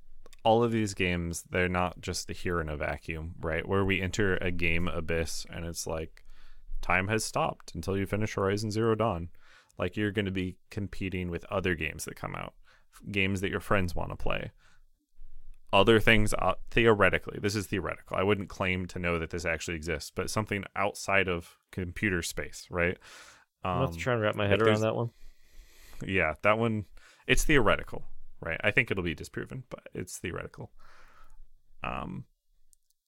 [0.45, 3.67] all of these games, they're not just here in a vacuum, right?
[3.67, 6.25] Where we enter a game abyss and it's like
[6.81, 9.29] time has stopped until you finish Horizon Zero Dawn.
[9.79, 12.55] Like you're going to be competing with other games that come out,
[13.11, 14.51] games that your friends want to play.
[15.73, 18.17] Other things, uh, theoretically, this is theoretical.
[18.19, 22.67] I wouldn't claim to know that this actually exists, but something outside of computer space,
[22.71, 22.99] right?
[23.65, 25.11] I'm gonna have to Um, try and wrap my head around that one.
[26.05, 26.85] yeah, that one
[27.27, 28.05] it's theoretical,
[28.43, 28.61] right?
[28.63, 30.73] I think it'll be disproven, but it's theoretical.
[31.83, 32.25] Um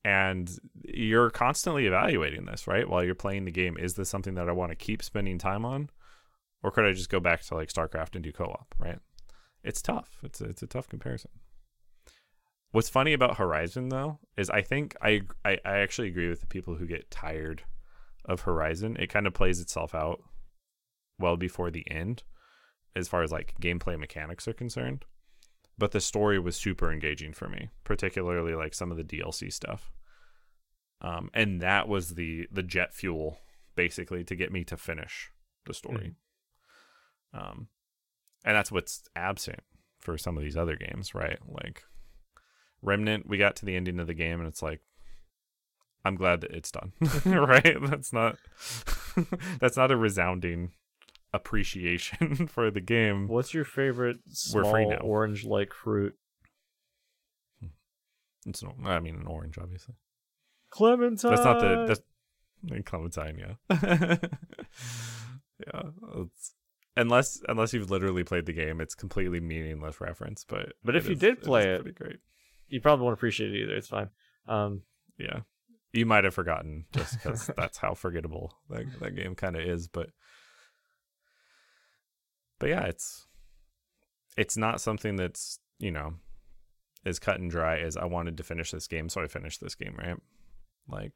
[0.06, 0.50] and
[0.84, 2.88] you're constantly evaluating this, right?
[2.88, 5.64] While you're playing the game, is this something that I want to keep spending time
[5.64, 5.90] on
[6.62, 8.74] or could I just go back to like StarCraft and do co-op?
[8.78, 8.98] Right?
[9.62, 10.18] It's tough.
[10.22, 11.30] It's a, it's a tough comparison.
[12.72, 16.48] What's funny about Horizon though is I think I, I I actually agree with the
[16.48, 17.62] people who get tired
[18.24, 18.96] of Horizon.
[18.98, 20.22] It kind of plays itself out
[21.18, 22.24] well before the end
[22.96, 25.04] as far as like gameplay mechanics are concerned.
[25.76, 29.92] But the story was super engaging for me, particularly like some of the DLC stuff.
[31.00, 33.38] Um, and that was the the jet fuel
[33.74, 35.30] basically to get me to finish
[35.66, 36.14] the story.
[37.34, 37.40] Mm-hmm.
[37.40, 37.68] Um,
[38.44, 39.60] and that's what's absent
[39.98, 41.38] for some of these other games, right?
[41.46, 41.82] Like
[42.82, 44.80] Remnant, we got to the ending of the game and it's like
[46.04, 46.92] I'm glad that it's done.
[47.24, 47.76] right?
[47.82, 48.36] That's not
[49.60, 50.72] that's not a resounding
[51.34, 53.28] appreciation for the game.
[53.28, 56.14] What's your favorite small orange like fruit?
[58.46, 59.94] It's an, I mean an orange obviously.
[60.70, 61.30] Clementine.
[61.30, 62.00] That's not the that's
[62.86, 63.54] Clementine, yeah.
[65.66, 65.82] yeah.
[66.96, 70.44] unless unless you've literally played the game, it's completely meaningless reference.
[70.44, 72.18] But but if you is, did play it, it, great.
[72.68, 73.76] You probably won't appreciate it either.
[73.76, 74.08] It's fine.
[74.48, 74.82] Um,
[75.18, 75.40] yeah,
[75.92, 79.88] you might have forgotten just because that's how forgettable that that game kind of is.
[79.88, 80.08] But
[82.64, 83.26] but yeah, it's
[84.38, 86.14] it's not something that's you know
[87.04, 89.74] as cut and dry as I wanted to finish this game, so I finished this
[89.74, 90.16] game, right?
[90.88, 91.12] Like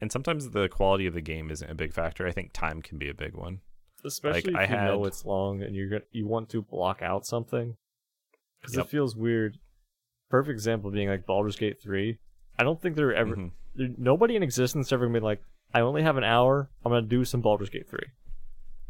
[0.00, 2.26] and sometimes the quality of the game isn't a big factor.
[2.26, 3.60] I think time can be a big one.
[4.02, 4.86] Especially like, if I you had...
[4.86, 7.76] know it's long and you're you want to block out something
[8.62, 8.86] because yep.
[8.86, 9.58] it feels weird.
[10.30, 12.16] Perfect example being like Baldur's Gate three.
[12.58, 13.48] I don't think there ever mm-hmm.
[13.74, 15.42] there, nobody in existence ever been like
[15.74, 16.70] I only have an hour.
[16.82, 18.06] I'm gonna do some Baldur's Gate three.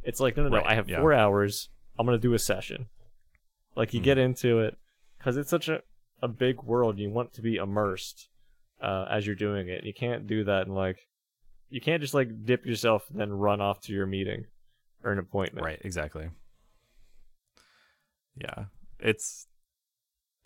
[0.08, 0.56] It's like no no no.
[0.56, 1.00] Right, I have yeah.
[1.00, 1.68] four hours.
[1.98, 2.86] I'm gonna do a session.
[3.76, 4.04] Like you mm.
[4.04, 4.78] get into it
[5.18, 5.82] because it's such a
[6.22, 6.98] a big world.
[6.98, 8.30] You want to be immersed
[8.80, 9.84] uh, as you're doing it.
[9.84, 11.06] You can't do that and like
[11.68, 14.46] you can't just like dip yourself and then run off to your meeting
[15.04, 15.66] or an appointment.
[15.66, 16.30] Right, exactly.
[18.34, 18.64] Yeah.
[18.98, 19.46] It's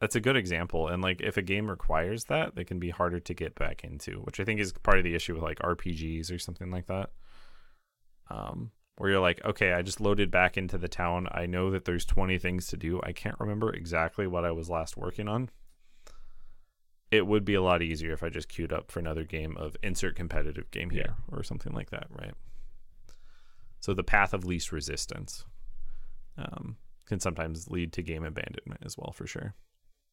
[0.00, 3.20] that's a good example and like if a game requires that, they can be harder
[3.20, 6.34] to get back into, which I think is part of the issue with like RPGs
[6.34, 7.10] or something like that.
[8.28, 11.28] Um where you're like, okay, I just loaded back into the town.
[11.32, 13.00] I know that there's 20 things to do.
[13.02, 15.50] I can't remember exactly what I was last working on
[17.12, 19.76] it would be a lot easier if I just queued up for another game of
[19.82, 21.36] insert competitive game here yeah.
[21.36, 22.32] or something like that, right?
[23.80, 25.44] So the path of least resistance
[26.38, 29.54] um, can sometimes lead to game abandonment as well, for sure.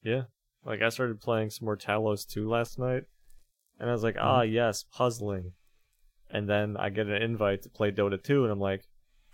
[0.03, 0.23] Yeah,
[0.65, 3.03] like I started playing some more Talos 2 last night,
[3.79, 4.27] and I was like, mm-hmm.
[4.27, 5.53] ah, yes, puzzling.
[6.29, 8.83] And then I get an invite to play Dota 2, and I'm like,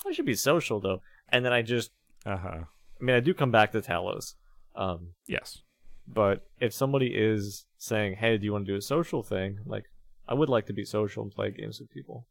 [0.05, 1.01] I should be social though.
[1.29, 1.91] And then I just,
[2.25, 2.63] uh huh.
[2.99, 4.35] I mean, I do come back to Talos.
[4.75, 5.61] Um, yes.
[6.07, 9.85] But if somebody is saying, "Hey, do you want to do a social thing?" Like,
[10.27, 12.27] I would like to be social and play games with people.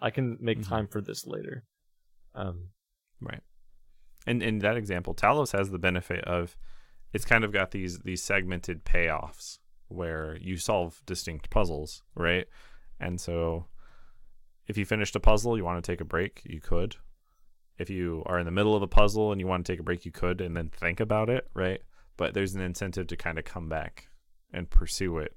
[0.00, 0.70] I can make mm-hmm.
[0.70, 1.64] time for this later.
[2.34, 2.68] Um,
[3.20, 3.42] right.
[4.26, 6.56] And in that example, Talos has the benefit of
[7.12, 12.46] it's kind of got these these segmented payoffs where you solve distinct puzzles, right?
[13.00, 13.66] And so
[14.68, 16.96] if you finished a puzzle, you want to take a break, you could.
[17.78, 19.84] If you are in the middle of a puzzle and you want to take a
[19.84, 21.80] break, you could and then think about it, right?
[22.18, 24.08] but there's an incentive to kind of come back
[24.52, 25.34] and pursue it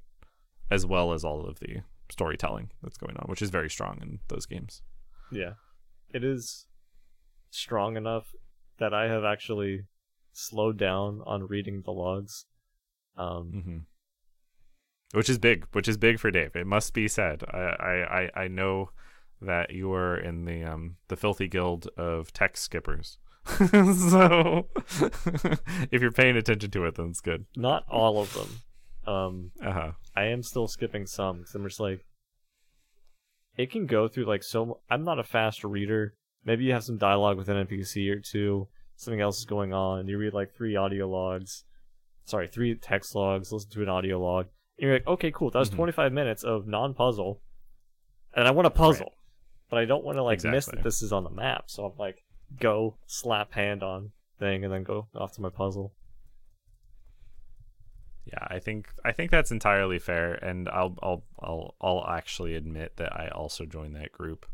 [0.70, 1.78] as well as all of the
[2.10, 4.82] storytelling that's going on, which is very strong in those games.
[5.32, 5.54] Yeah.
[6.14, 6.66] It is
[7.52, 8.34] strong enough
[8.80, 9.86] that I have actually
[10.34, 12.46] slowed down on reading the logs.
[13.16, 13.78] Um, mm-hmm.
[15.14, 16.56] Which is big, which is big for Dave.
[16.56, 17.44] It must be said.
[17.44, 18.90] I, I, I know
[19.42, 23.18] that you are in the um the filthy guild of text skippers.
[23.46, 24.68] so
[25.92, 27.46] if you're paying attention to it, then it's good.
[27.56, 29.14] Not all of them.
[29.14, 29.92] Um, uh-huh.
[30.16, 32.06] I am still skipping some because I'm just like,
[33.58, 34.82] it can go through like so.
[34.90, 36.16] I'm not a fast reader.
[36.46, 38.68] Maybe you have some dialogue with an NPC or two.
[38.96, 40.08] Something else is going on.
[40.08, 41.64] You read like three audio logs.
[42.26, 43.52] Sorry, three text logs.
[43.52, 44.48] Listen to an audio log.
[44.78, 45.50] And you're like, okay, cool.
[45.50, 45.78] That was mm-hmm.
[45.78, 47.42] 25 minutes of non-puzzle,
[48.36, 49.21] and I want a puzzle, right.
[49.72, 50.56] But I don't want to like exactly.
[50.56, 51.64] miss that this is on the map.
[51.68, 52.24] So I'm like,
[52.60, 55.94] go slap hand on thing and then go off to my puzzle.
[58.26, 62.98] Yeah, I think I think that's entirely fair, and I'll I'll I'll I'll actually admit
[62.98, 64.46] that I also joined that group,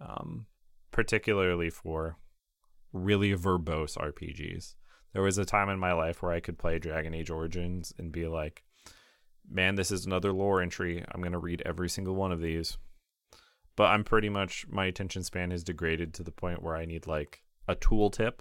[0.00, 0.46] um,
[0.90, 2.16] particularly for
[2.92, 4.74] really verbose RPGs.
[5.12, 8.10] There was a time in my life where I could play Dragon Age Origins and
[8.10, 8.64] be like,
[9.48, 11.04] "Man, this is another lore entry.
[11.12, 12.78] I'm gonna read every single one of these."
[13.76, 17.06] But I'm pretty much my attention span has degraded to the point where I need
[17.06, 18.40] like a tooltip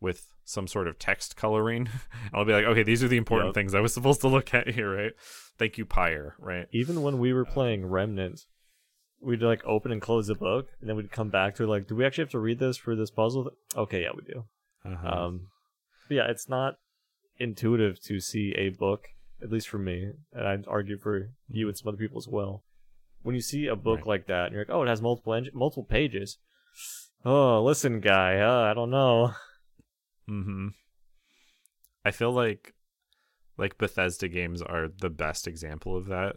[0.00, 1.88] with some sort of text coloring.
[2.34, 3.54] I'll be like, okay, these are the important yep.
[3.54, 5.12] things I was supposed to look at here, right?
[5.58, 6.66] Thank you, Pyre, right?
[6.72, 8.40] Even when we were playing Remnant,
[9.20, 11.94] we'd like open and close the book, and then we'd come back to like, do
[11.94, 13.50] we actually have to read this for this puzzle?
[13.76, 14.44] Okay, yeah, we do.
[14.84, 15.24] Uh-huh.
[15.24, 15.48] Um,
[16.10, 16.74] yeah, it's not
[17.38, 19.08] intuitive to see a book,
[19.42, 22.62] at least for me, and I'd argue for you and some other people as well.
[23.24, 24.06] When you see a book Right.
[24.06, 26.38] like that, and you're like, oh, it has multiple en- multiple pages.
[27.24, 29.32] Oh, listen, guy, uh, I don't know.
[30.30, 30.68] Mm-hmm.
[32.04, 32.72] I feel like
[33.58, 36.36] like Bethesda games are the best example of that,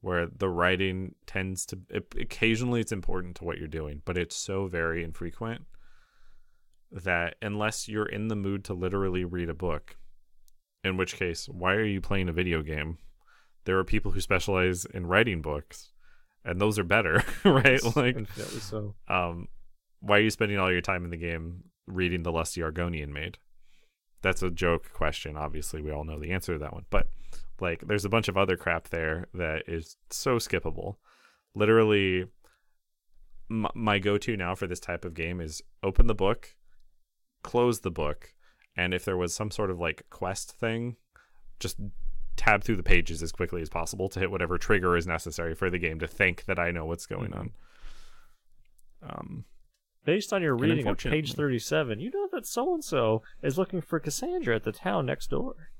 [0.00, 4.36] where the writing tends to it, occasionally it's important to what you're doing, but it's
[4.36, 5.66] so very infrequent
[6.90, 9.96] that unless you're in the mood to literally read a book,
[10.82, 12.96] in which case, why are you playing a video game?
[13.66, 15.90] There are people who specialize in writing books,
[16.46, 17.82] and those are better, right?
[17.96, 18.94] Like Infinitely so.
[19.08, 19.48] um,
[20.00, 23.38] why are you spending all your time in the game reading the lusty Argonian maid?
[24.22, 25.36] That's a joke question.
[25.36, 26.86] Obviously, we all know the answer to that one.
[26.90, 27.08] But
[27.60, 30.96] like, there's a bunch of other crap there that is so skippable.
[31.54, 32.26] Literally,
[33.50, 36.54] m- my go-to now for this type of game is open the book,
[37.42, 38.34] close the book,
[38.76, 40.96] and if there was some sort of like quest thing,
[41.60, 41.76] just
[42.36, 45.70] tab through the pages as quickly as possible to hit whatever trigger is necessary for
[45.70, 47.38] the game to think that I know what's going Mhm.
[47.38, 47.50] on.
[49.02, 49.44] Um,
[50.04, 53.80] Based on your reading of page 37, you know that so and so is looking
[53.80, 55.70] for Cassandra at the town next door.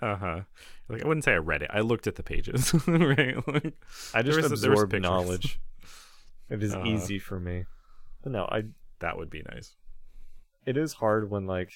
[0.00, 0.40] Uh huh.
[0.88, 1.70] Like I wouldn't say I read it.
[1.72, 2.74] I looked at the pages.
[2.86, 3.36] right.
[3.48, 3.74] Like,
[4.12, 5.60] I just there was- there absorb knowledge.
[6.50, 6.84] It is Uh-huh.
[6.84, 7.64] easy for me.
[8.22, 8.64] But no, I
[8.98, 9.74] that would be nice.
[10.66, 11.72] it is hard when like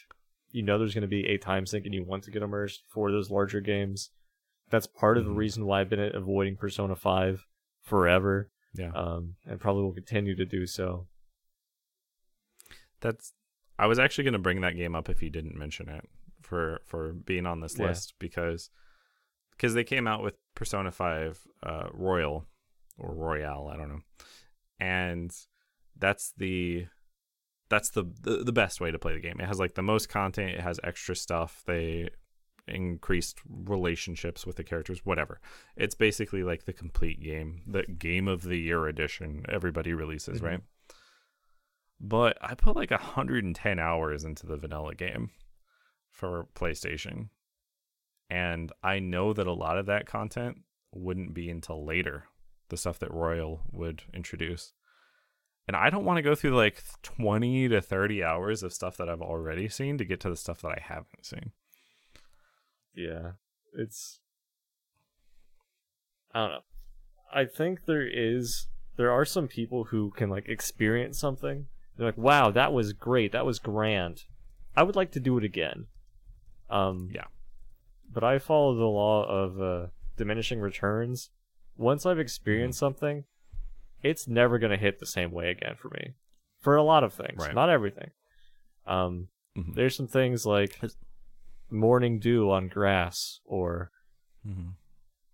[0.51, 2.83] you know there's going to be a time sink and you want to get immersed
[2.89, 4.11] for those larger games.
[4.71, 5.37] That's part of the Mhm.
[5.37, 7.47] reason why I've been avoiding Persona 5
[7.83, 8.91] forever, Yeah.
[8.93, 11.09] um, and probably will continue to do so.
[13.01, 13.33] That's.
[13.79, 16.09] I was actually going to bring that game up if you didn't mention it
[16.43, 17.89] for for being on this Yeah.
[17.89, 18.71] list because
[19.51, 22.47] because they came out with Persona Five uh, Royal
[22.97, 24.01] or Royale, I don't know,
[24.81, 25.31] and
[25.97, 26.87] that's the
[27.69, 29.41] that's the, the the best way to play the game.
[29.41, 30.51] It has like the most content.
[30.53, 31.63] It has extra stuff.
[31.67, 32.11] They
[32.69, 35.01] increased relationships with the characters.
[35.05, 35.41] Whatever.
[35.77, 39.45] It's basically like the complete game, the game of the year edition.
[39.49, 40.45] Everybody releases, Mhm.
[40.45, 40.61] right?
[42.01, 45.31] But I put like 110 hours into the vanilla game
[46.11, 47.31] for PlayStation.
[48.29, 50.59] And I know that a lot of that content
[50.93, 52.25] wouldn't be until later,
[52.69, 54.73] the stuff that Royal would introduce.
[55.67, 59.09] And I don't want to go through like 20 to 30 hours of stuff that
[59.09, 61.51] I've already seen to get to the stuff that I haven't seen.
[62.95, 63.33] Yeah,
[63.75, 64.21] it's.
[66.33, 66.61] I don't know.
[67.33, 68.69] I think there is.
[68.97, 71.67] There are some people who can like experience something.
[71.97, 73.33] They're like, "Wow, that was great.
[73.33, 74.25] That was grand.
[74.77, 75.87] I would like to do it again."
[76.71, 77.11] Um.
[77.13, 77.25] Yeah.
[78.11, 81.31] But I follow the law of uh, diminishing returns.
[81.77, 83.25] Once I've experienced something,
[84.03, 86.15] it's never gonna hit the same way again for me.
[86.61, 87.55] For a lot of things, Right.
[87.55, 88.11] not everything.
[88.87, 89.29] Um.
[89.57, 89.75] Mhm.
[89.75, 90.79] There's some things like
[91.71, 93.91] morning dew on grass or
[94.47, 94.71] Mm-hmm.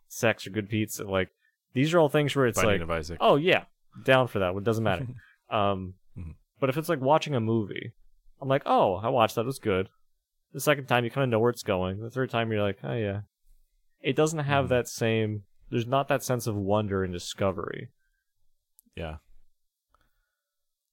[0.09, 1.05] sex or good pizza.
[1.05, 1.29] Like
[1.75, 3.19] these are all things where it's Binding like, Isaac.
[3.21, 3.65] oh yeah,
[4.05, 4.55] down for that.
[4.55, 5.07] It doesn't matter.
[5.51, 6.37] um, Mhm.
[6.61, 7.93] but if it's like watching a movie,
[8.41, 9.43] I'm like, oh, I watched that.
[9.43, 9.91] It was good.
[10.53, 12.01] The second time, you kind of know where it's going.
[12.01, 13.23] The third time, you're like, oh yeah.
[14.01, 14.71] It doesn't have Mhm.
[14.71, 15.45] that same.
[15.71, 17.89] There's not that sense of wonder and discovery.
[18.97, 19.17] Yeah.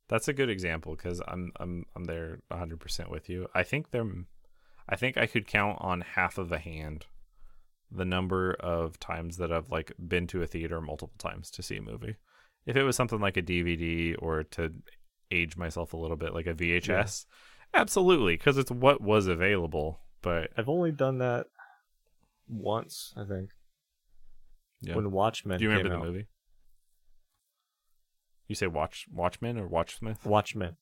[0.08, 3.48] That's a good example because I'm I'm I'm there 100 percent with you.
[3.54, 4.06] I think there,
[4.88, 7.06] I think I could count on half of a hand
[7.92, 11.78] the number of times that I've like been to a theater multiple times to see
[11.78, 12.16] a movie.
[12.66, 14.74] If it was something like a DVD or to
[15.32, 17.26] age myself a little bit, like a VHS,
[17.74, 20.02] absolutely, because it's what was available.
[20.22, 21.48] But I've only done that
[22.48, 23.52] once, I think,
[24.82, 25.58] yeah, when Watchmen.
[25.58, 26.12] do you remember came the out.
[26.12, 26.28] movie?
[28.50, 30.26] You say Watch Watchmen or Watchsmith?
[30.26, 30.76] Watchmen.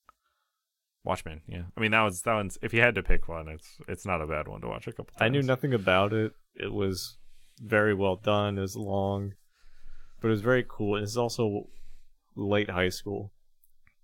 [1.03, 1.63] Watchmen, yeah.
[1.77, 4.21] I mean that was that one's if you had to pick one, it's it's not
[4.21, 5.21] a bad one to watch a couple times.
[5.21, 6.31] I knew nothing about it.
[6.55, 7.17] It was
[7.61, 8.57] very well done.
[8.57, 9.33] It was long,
[10.21, 10.95] but it was very cool.
[10.95, 11.67] And it's also
[12.35, 13.31] late high school,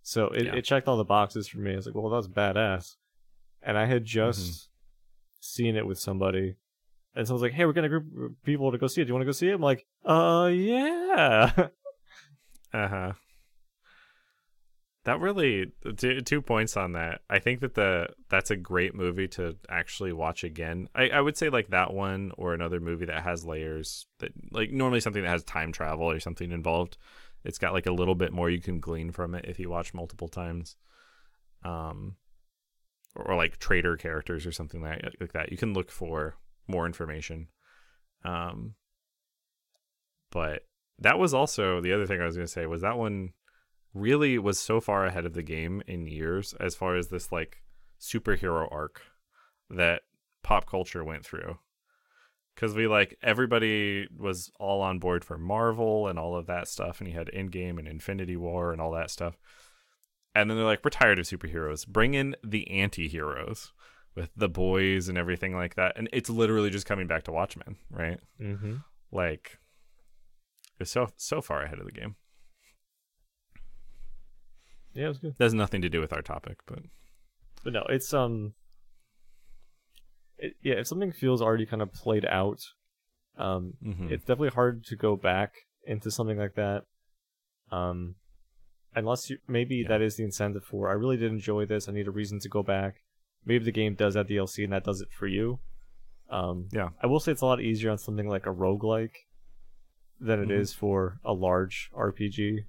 [0.01, 0.55] so it, Yeah.
[0.55, 1.71] it checked all the boxes for me.
[1.73, 2.95] It's like, "Well, that's badass,"
[3.61, 5.39] and I had just Mm-hmm.
[5.41, 6.55] seen it with somebody,
[7.15, 9.05] and someone's like, "Hey, we're gonna group of people to go see it.
[9.05, 11.67] Do you want to go see it?" I'm like, "Uh, yeah."
[12.73, 13.11] Uh-huh.
[15.05, 17.21] That really two, two points on that.
[17.29, 20.87] I think that the that's a great movie to actually watch again.
[20.95, 24.71] I, I would say like that one or another movie that has layers that like
[24.71, 26.97] normally something that has time travel or something involved.
[27.43, 29.93] It's got like a little bit more you can glean from it if you watch
[29.93, 30.77] multiple times.
[31.63, 32.15] Um
[33.15, 35.51] or, like traitor characters or something like, like that.
[35.51, 36.37] You can look for
[36.67, 37.49] more information.
[38.23, 38.75] Um
[40.31, 40.63] but
[40.99, 43.33] that was also the other thing I was going to say was that one
[43.93, 47.63] really was so far ahead of the game in years as far as this like
[47.99, 49.01] superhero arc
[49.69, 50.01] that
[50.43, 51.57] pop culture went through
[52.53, 56.99] because we like everybody was all on board for Marvel and all of that stuff,
[56.99, 59.37] and you had Endgame and Infinity War and all that stuff.
[60.35, 61.87] And then they're like, we're tired of superheroes.
[61.87, 63.71] Bring in the anti-heroes
[64.15, 65.93] with the boys and everything like that.
[65.95, 68.19] And it's literally just coming back to Watchmen, right?
[68.41, 68.77] Mm-hmm.
[69.11, 69.59] Like,
[70.79, 72.15] it's so so far ahead of the game.
[74.93, 75.35] Yeah, it was good.
[75.37, 76.79] That has nothing to do with our topic, but
[77.63, 78.53] But no, it's um,
[80.37, 82.59] it, yeah, if something feels already kind of played out,
[83.37, 84.11] um, mhm.
[84.11, 85.53] it's definitely hard to go back
[85.85, 86.83] into something like that.
[87.71, 88.15] Um,
[88.95, 89.87] unless you maybe Yeah.
[89.89, 91.89] that is the incentive for I really did enjoy this.
[91.89, 93.03] I need a reason to go back.
[93.45, 95.59] Maybe the game does that DLC and that does it for you.
[96.29, 99.15] Um, yeah, I will say it's a lot easier on something like a roguelike
[100.19, 100.77] than it is Mhm.
[100.77, 102.65] for a large RPG.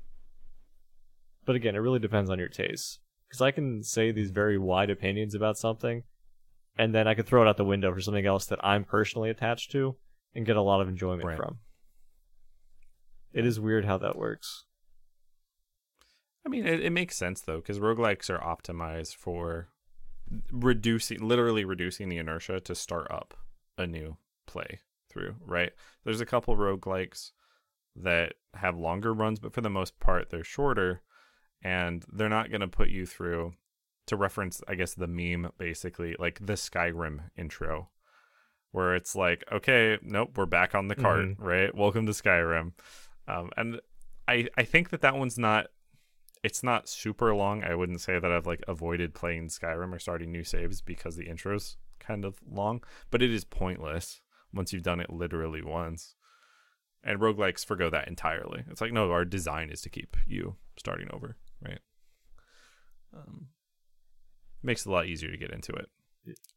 [1.44, 3.00] But again, it really depends on your taste.
[3.28, 6.04] Because I can say these very wide opinions about something,
[6.76, 9.30] and then I could throw it out the window for something else that I'm personally
[9.30, 9.96] attached to
[10.34, 11.36] and get a lot of enjoyment Right.
[11.36, 11.58] from.
[13.32, 14.64] It is weird how that works.
[16.46, 19.68] I mean, it, it makes sense though, because roguelikes are optimized for
[20.52, 23.34] reducing, literally reducing the inertia to start up
[23.76, 24.16] a new
[24.46, 24.80] play
[25.10, 25.72] through, right?
[26.04, 27.30] There's a couple roguelikes
[27.96, 31.02] that have longer runs, but for the most part, they're shorter
[31.64, 33.54] and they're not going to put you through,
[34.06, 37.88] to reference, I guess, the meme basically, like the Skyrim intro,
[38.70, 41.36] where it's like, okay, nope, we're back on the cart, Mhm.
[41.38, 41.74] right?
[41.74, 42.72] Welcome to Skyrim.
[43.26, 43.80] Um, and
[44.28, 45.68] I, I think that that one's not
[46.42, 47.64] it's not super long.
[47.64, 51.26] I wouldn't say that I've like avoided playing Skyrim or starting new saves because the
[51.26, 54.20] intro's kind of long, but it is pointless
[54.52, 56.16] once you've done it literally once.
[57.02, 58.64] And roguelikes forgo that entirely.
[58.68, 61.80] It's like, no, our design is to keep you starting over, right?
[63.16, 63.48] Um,
[64.62, 65.86] makes it a lot easier to get into it.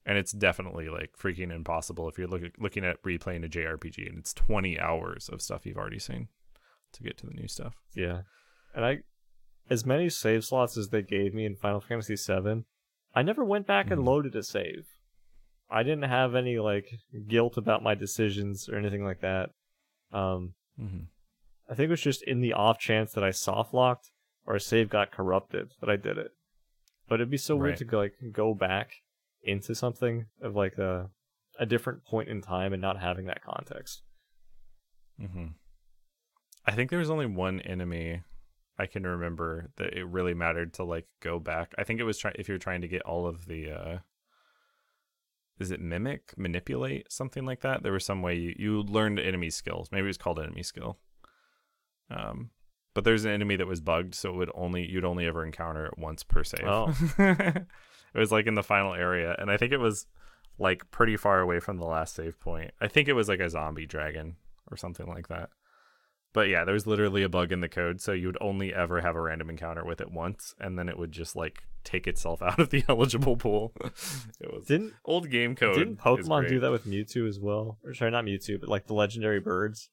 [0.06, 4.18] And it's definitely like freaking impossible if you're looking looking at replaying a JRPG and
[4.18, 6.30] it's 20 hours of stuff you've already seen
[6.94, 7.76] to get to the new stuff.
[7.94, 8.22] Yeah.
[8.74, 9.00] And I
[9.70, 12.64] as many save slots as they gave me in Final Fantasy VII,
[13.14, 14.06] I never went back and Mhm.
[14.06, 14.88] loaded a save.
[15.70, 16.90] I didn't have any like
[17.28, 19.50] guilt about my decisions or anything like that.
[20.14, 21.06] Um, Mm-hmm.
[21.70, 24.12] I think it was just in the off chance that I soft locked
[24.48, 26.32] or a save got corrupted that I did it.
[27.08, 28.92] But it'd be so weird to go like go back
[29.44, 31.10] into something of like a
[31.60, 34.02] a different point in time and not having that context.
[35.22, 35.48] Mm-hmm.
[36.66, 38.22] I think there was only one enemy
[38.80, 41.74] I can remember that it really mattered to like go back.
[41.78, 43.98] I think it was try- if you're trying to get all of the uh
[45.60, 47.82] is it mimic, manipulate, something like that.
[47.82, 49.90] There was some way you, you learned enemy skills.
[49.92, 51.00] Maybe it was called enemy skill.
[52.12, 52.52] Um
[52.98, 55.86] but there's an enemy that was bugged, so it would only you'd only ever encounter
[55.86, 56.66] it once per save.
[56.66, 56.92] Oh.
[57.20, 57.68] it
[58.16, 60.08] was like in the final area, and I think it was
[60.58, 62.72] like pretty far away from the last save point.
[62.82, 64.38] I think it was like a zombie dragon
[64.72, 65.50] or something like that.
[66.34, 69.00] But yeah, there was literally a bug in the code, so you would only ever
[69.02, 72.42] have a random encounter with it once, and then it would just like take itself
[72.42, 73.74] out of the eligible pool.
[74.40, 75.76] it was Didn't old game code.
[75.76, 77.78] Didn't Pokemon do that with Mewtwo as well?
[77.86, 79.92] Or sorry, not Mewtwo, but like the legendary birds.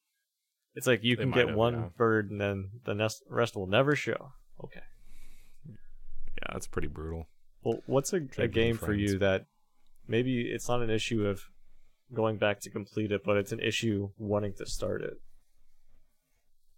[0.75, 1.87] It's like you They can get have, one yeah.
[1.97, 4.33] bird and then the nest, rest will never show.
[4.63, 4.83] Okay.
[5.67, 7.27] Yeah, that's pretty brutal.
[7.63, 9.45] Well, what's a, a game for you that
[10.07, 11.41] maybe it's not an issue of
[12.13, 15.19] going back to complete it, but it's an issue wanting to start it?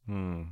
[0.06, 0.44] Hmm.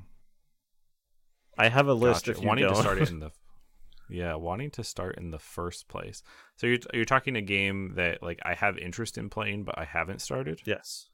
[1.57, 2.37] I have a list Gotcha.
[2.37, 2.75] if you wanting don't.
[2.75, 3.31] to start it in the
[4.09, 6.21] yeah wanting to start in the first place
[6.57, 9.83] so you're, you're talking a game that like i have interest in playing but i
[9.83, 11.07] haven't started yes.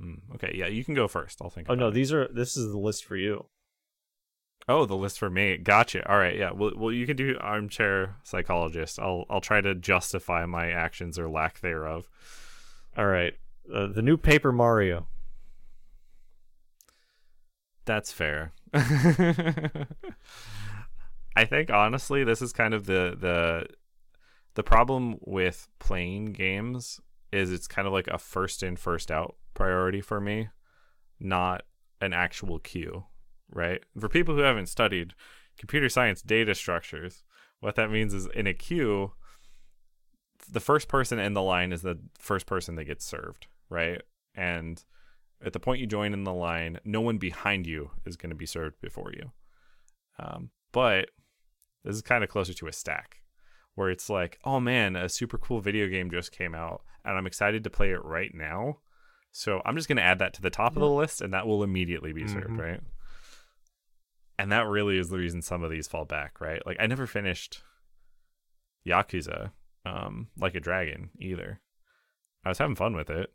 [0.00, 1.92] Hmm, okay yeah you can go first i'll think Oh no, it.
[1.92, 3.46] these are this is the list for you.
[4.68, 8.16] oh the list for me gotcha all right yeah well, well you can do armchair
[8.22, 12.08] psychologist i'll i'll try to justify my actions or lack thereof
[12.96, 13.34] All right.
[13.72, 15.06] Uh, the new Paper Mario.
[17.84, 18.52] That's fair.
[18.74, 19.86] I
[21.44, 23.66] think honestly, this is kind of the the
[24.54, 27.00] the problem with playing games
[27.32, 30.48] is it's kind of like a first in first out priority for me,
[31.18, 31.62] not
[32.00, 33.04] an actual queue,
[33.50, 33.82] right?
[33.98, 35.14] For people who haven't studied
[35.58, 37.24] computer science data structures,
[37.60, 39.12] what that means is in a queue,
[40.50, 44.02] the first person in the line is the first person that gets served, right?
[44.34, 44.82] And
[45.44, 48.36] at the point you join in the line, no one behind you is going to
[48.36, 49.32] be served before you.
[50.18, 51.10] Um, but
[51.84, 53.18] this is kind of closer to a stack
[53.74, 57.26] where it's like, oh man, a super cool video game just came out and I'm
[57.26, 58.78] excited to play it right now.
[59.32, 61.46] So I'm just going to add that to the top of the list, and that
[61.46, 62.58] will immediately be served, Mhm.
[62.58, 62.80] right?
[64.38, 66.64] And that really is the reason some of these fall back, right?
[66.66, 67.62] Like I never finished
[68.86, 69.52] Yakuza,
[69.84, 71.60] um, like a dragon either.
[72.44, 73.32] I was having fun with it,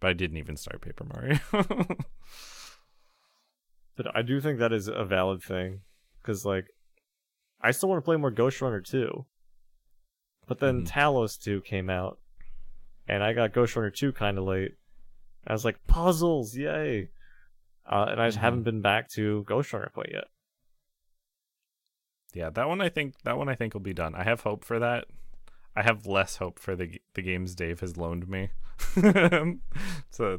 [0.00, 1.38] but I didn't even start Paper Mario.
[3.96, 5.80] But I do think that is a valid thing
[6.20, 6.66] because, like,
[7.62, 9.24] I still want to play more Ghostrunner 2.
[10.46, 10.86] But then Mhm.
[10.88, 12.20] Talos 2 came out,
[13.08, 14.74] and I got Ghostrunner 2 kind of late.
[15.46, 17.10] I was like, puzzles, yay!
[17.86, 18.42] Uh, and I just Mhm.
[18.42, 20.24] haven't been back to Ghostrunner quite yet.
[22.34, 24.14] yeah, that one I think that one I think will be done.
[24.14, 25.06] I have hope for that.
[25.74, 28.50] I have less hope for the the games Dave has loaned me
[28.94, 29.58] to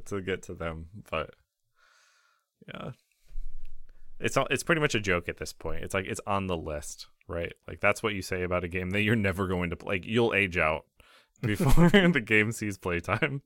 [0.05, 1.33] to get to them, but
[2.67, 2.91] yeah,
[4.19, 5.83] it's all it's pretty much a joke at this point.
[5.83, 7.53] It's like it's on the list, right?
[7.67, 9.95] Like that's what you say about a game that you're never going to play.
[9.95, 10.85] Like you'll age out
[11.41, 13.41] before the game sees playtime.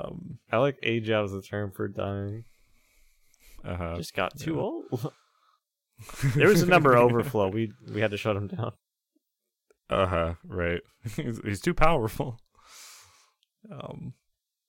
[0.00, 2.44] Um, I like age out as a term for dying.
[3.64, 3.96] uh-huh.
[3.96, 4.60] just got too yeah.
[4.60, 5.12] old.
[6.34, 7.48] there was a number overflow.
[7.48, 8.72] We we had to shut him down.
[9.90, 10.34] Uh huh.
[10.44, 10.80] Right.
[11.16, 12.38] he's, he's too powerful.
[13.70, 14.14] Um.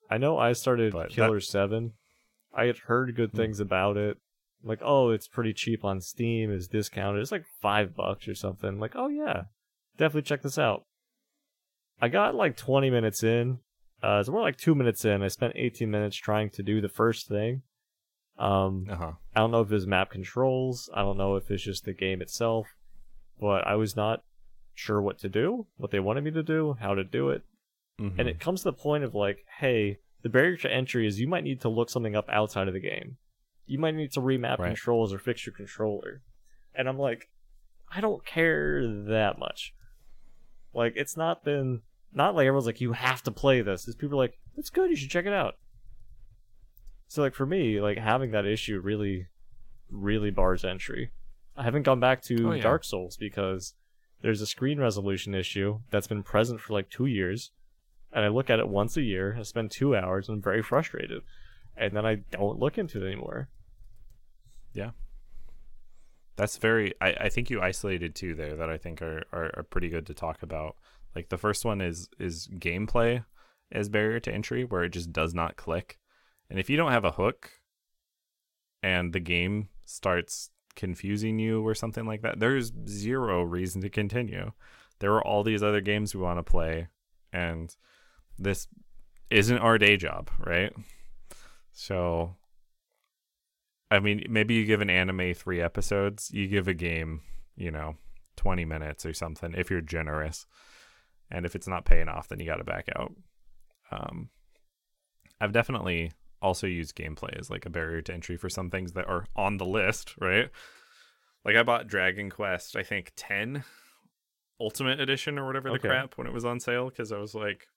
[0.09, 1.93] I know I started But Killer 7.
[2.53, 3.37] I had heard good Hmm.
[3.37, 4.17] things about it.
[4.63, 7.21] Like, oh, it's pretty cheap on Steam, it's discounted.
[7.21, 8.79] It's like five bucks or something.
[8.79, 9.43] Like, oh yeah,
[9.97, 10.85] definitely check this out.
[12.01, 13.59] I got like 20 minutes in.
[14.03, 15.23] Uh, it's more like two minutes in.
[15.23, 17.61] I spent 18 minutes trying to do the first thing.
[18.37, 19.11] Um, Uh huh.
[19.35, 20.89] I don't know if it's map controls.
[20.93, 22.67] I don't know if it's just the game itself.
[23.39, 24.23] But I was not
[24.73, 27.43] sure what to do, what they wanted me to do, how to do it.
[27.99, 28.19] Mm-hmm.
[28.19, 31.27] And it comes to the point of like, hey, the barrier to entry is you
[31.27, 33.17] might need to look something up outside of the game.
[33.65, 34.67] You might need to remap Right.
[34.67, 36.21] controls or fix your controller.
[36.75, 37.29] And I'm like,
[37.89, 39.73] I don't care that much.
[40.75, 41.81] Like, it's not been
[42.13, 43.87] not like everyone's like, you have to play this.
[43.87, 45.55] It's people are like, it's good, you should check it out.
[47.07, 49.27] So like for me, like having that issue really
[49.89, 51.11] really bars entry.
[51.55, 52.63] I haven't gone back to Oh, yeah.
[52.63, 53.73] Dark Souls because
[54.21, 57.51] there's a screen resolution issue that's been present for like two years.
[58.11, 60.63] And I look at it once a year, I spend two hours, and I'm very
[60.63, 61.21] frustrated.
[61.75, 63.49] And then I don't look into it anymore.
[66.35, 66.93] That's very.
[67.01, 70.05] I, I think you isolated two there that I think are, are are pretty good
[70.07, 70.75] to talk about.
[71.15, 73.23] Like the first one is is gameplay
[73.71, 75.97] as barrier to entry, where it just does not click,
[76.49, 77.51] and if you don't have a hook,
[78.83, 84.51] and the game starts confusing you or something like that, there's zero reason to continue.
[84.99, 86.89] There are all these other games we want to play,
[87.31, 87.75] and
[88.37, 88.67] this
[89.29, 90.73] isn't our day job, right?
[91.71, 92.35] So
[93.91, 97.21] I mean, maybe you give an anime three episodes, you give a game,
[97.55, 97.95] you know,
[98.37, 100.45] 20 minutes or something if you're generous.
[101.31, 103.13] And if it's not paying off, then you got to back out.
[103.91, 104.29] Um,
[105.39, 106.11] I've definitely
[106.41, 109.57] also used gameplay as like a barrier to entry for some things that are on
[109.57, 110.49] the list, right?
[111.43, 113.63] Like I bought Dragon Quest, I think 10
[114.59, 115.89] Ultimate Edition or whatever the Okay.
[115.89, 117.67] crap when it was on sale because I was like,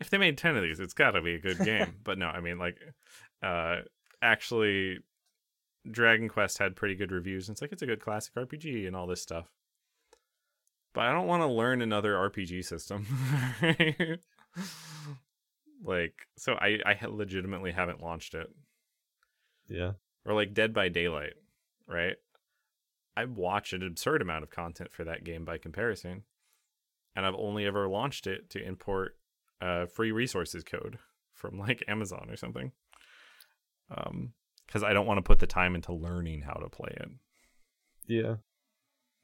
[0.00, 1.96] if they made 10 of these, it's got to be a good game.
[2.04, 2.78] but no, I mean, like,
[3.42, 3.76] uh,
[4.20, 4.98] actually,
[5.90, 7.48] Dragon Quest had pretty good reviews.
[7.48, 9.46] And it's like it's a good classic RPG and all this stuff.
[10.92, 13.06] But I don't want to learn another RPG system.
[15.84, 18.48] like, so I I legitimately haven't launched it.
[19.68, 19.92] Yeah.
[20.24, 21.34] Or like Dead by Daylight,
[21.86, 22.16] right?
[23.16, 26.22] I watch an absurd amount of content for that game by comparison,
[27.14, 29.16] and I've only ever launched it to import
[29.60, 30.98] uh, free resources code
[31.32, 32.72] from like Amazon or something.
[33.90, 34.32] Um,
[34.66, 37.08] because I don't want to put the time into learning how to play it.
[38.06, 38.36] Yeah.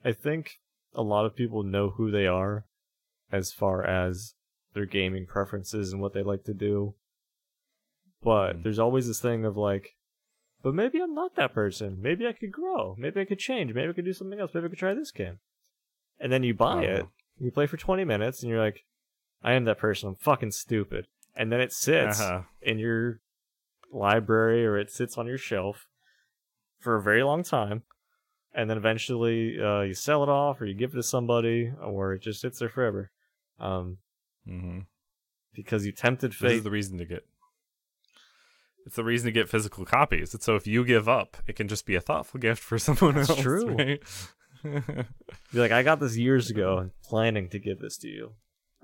[0.04, 0.60] I think
[0.94, 2.64] a lot of people know who they are
[3.30, 4.34] as far as
[4.74, 6.94] their gaming preferences and what they like to do.
[8.22, 8.62] But Mm.
[8.62, 9.96] there's always this thing of like,
[10.62, 12.00] but maybe I'm not that person.
[12.00, 12.94] Maybe I could grow.
[12.98, 13.72] Maybe I could change.
[13.72, 14.52] Maybe I could do something else.
[14.54, 15.38] Maybe I could try this game.
[16.18, 17.10] And then you buy it, Uh-huh.
[17.38, 18.84] you play for 20 minutes, and you're like,
[19.42, 20.10] I am that person.
[20.10, 21.06] I'm fucking stupid.
[21.34, 22.42] And then it sits Uh-huh.
[22.60, 23.20] in your
[23.92, 25.86] library or it sits on your shelf
[26.78, 27.82] for a very long time
[28.54, 32.12] and then eventually uh, you sell it off or you give it to somebody or
[32.14, 33.10] it just sits there forever
[33.58, 33.98] um,
[34.48, 34.80] Mm-hmm.
[35.54, 36.48] because you tempted fate.
[36.48, 37.26] This is the reason to get.
[38.86, 40.34] It's the reason to get physical copies.
[40.34, 43.14] It's so if you give up, it can just be a thoughtful gift for someone
[43.16, 43.40] That's else.
[43.40, 43.68] true.
[43.76, 44.00] Right?
[45.52, 48.32] be like i got this years ago and planning to give this to you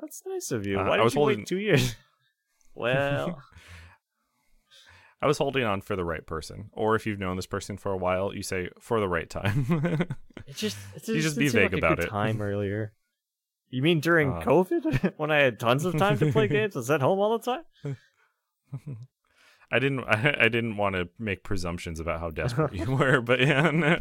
[0.01, 1.95] that's nice of you Uh, why I did was you holding- wait two years
[2.75, 3.43] well
[5.23, 7.91] I was holding on for the right person, or if you've known this person for
[7.93, 10.07] a while, you say for the right time.
[10.47, 12.11] it just it You just be vague like a about good it.
[12.11, 12.93] time earlier
[13.71, 14.41] You mean during Uh.
[14.43, 16.75] COVID when I had tons of time to play games?
[16.75, 17.97] Was at home all the time?
[19.73, 20.05] I didn't.
[20.05, 23.99] I, I didn't want to make presumptions about how desperate you were, but yeah, no.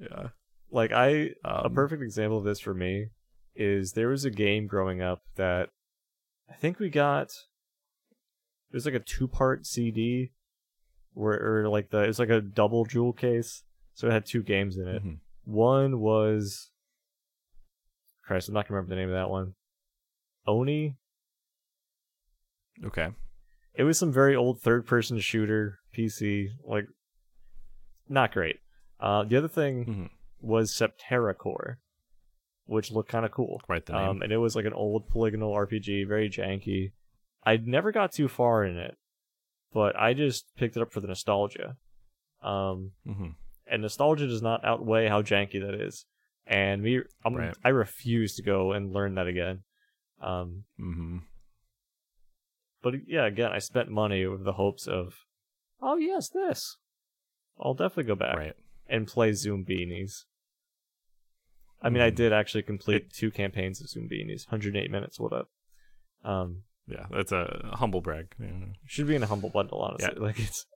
[0.00, 0.28] yeah.
[0.70, 3.08] Like I a Um, perfect example of this for me
[3.54, 5.70] is there was a game growing up that
[6.50, 7.32] I think we got
[8.76, 10.32] was like a two part CD
[11.14, 13.62] where or like the it was like a double jewel case.
[13.94, 15.02] So it had two games in it.
[15.04, 15.18] mhm.
[15.44, 16.70] One was
[18.24, 19.54] Christ, I'm not gonna remember the name of that one.
[20.46, 20.96] Oni.
[22.84, 23.08] Okay.
[23.74, 26.86] It was some very old third person shooter PC, like
[28.08, 28.56] not great.
[29.00, 30.10] Uh the other thing Mhm.
[30.40, 31.78] was Septerra Core,
[32.66, 33.60] which looked kind of cool.
[33.68, 33.84] Right.
[33.84, 34.02] the name.
[34.08, 36.92] Um, and it was like an old polygonal RPG, very janky.
[37.46, 38.96] I never got too far in it,
[39.72, 41.76] but I just picked it up for the nostalgia.
[42.42, 43.28] Um, hmm
[43.68, 46.04] and nostalgia does not outweigh how janky that is.
[46.46, 47.54] And me, I'm, Right.
[47.64, 49.62] I refuse to go and learn that again.
[50.20, 51.18] Um, hmm
[52.82, 55.14] but yeah, again, I spent money with the hopes of,
[55.82, 56.76] oh yes, this.
[57.58, 58.56] I'll definitely go back Right.
[58.88, 60.24] and play Zoombinis.
[61.82, 62.16] I mean, I Mhm.
[62.16, 65.18] did actually complete two campaigns of Zoombinis, 108 minutes.
[65.18, 65.48] What up?
[66.22, 68.34] Um, Yeah, that's a humble brag.
[68.40, 68.48] Yeah.
[68.86, 70.12] should be in a humble bundle, honestly.
[70.16, 70.22] Yeah.
[70.22, 70.66] Like it's,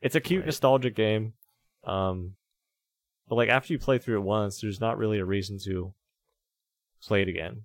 [0.00, 0.46] it's a cute Right.
[0.46, 1.32] nostalgic game.
[1.84, 2.36] Um,
[3.28, 5.92] but like after you play through it once, there's not really a reason to
[7.02, 7.64] play it again,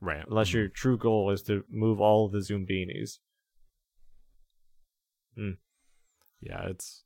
[0.00, 0.24] Right.
[0.28, 0.54] unless Mhm.
[0.54, 3.18] your true goal is to move all of the Zoombinis.
[6.40, 7.04] yeah it's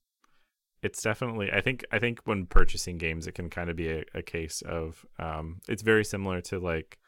[0.83, 4.05] it's definitely i think i think when purchasing games it can kind of be a,
[4.14, 6.99] a case of um it's very similar to like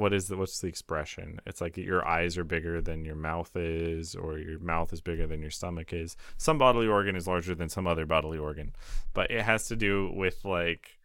[0.00, 3.54] what is the what's the expression it's like your eyes are bigger than your mouth
[3.54, 7.54] is or your mouth is bigger than your stomach is some bodily organ is larger
[7.54, 8.72] than some other bodily organ
[9.14, 10.98] but it has to do with like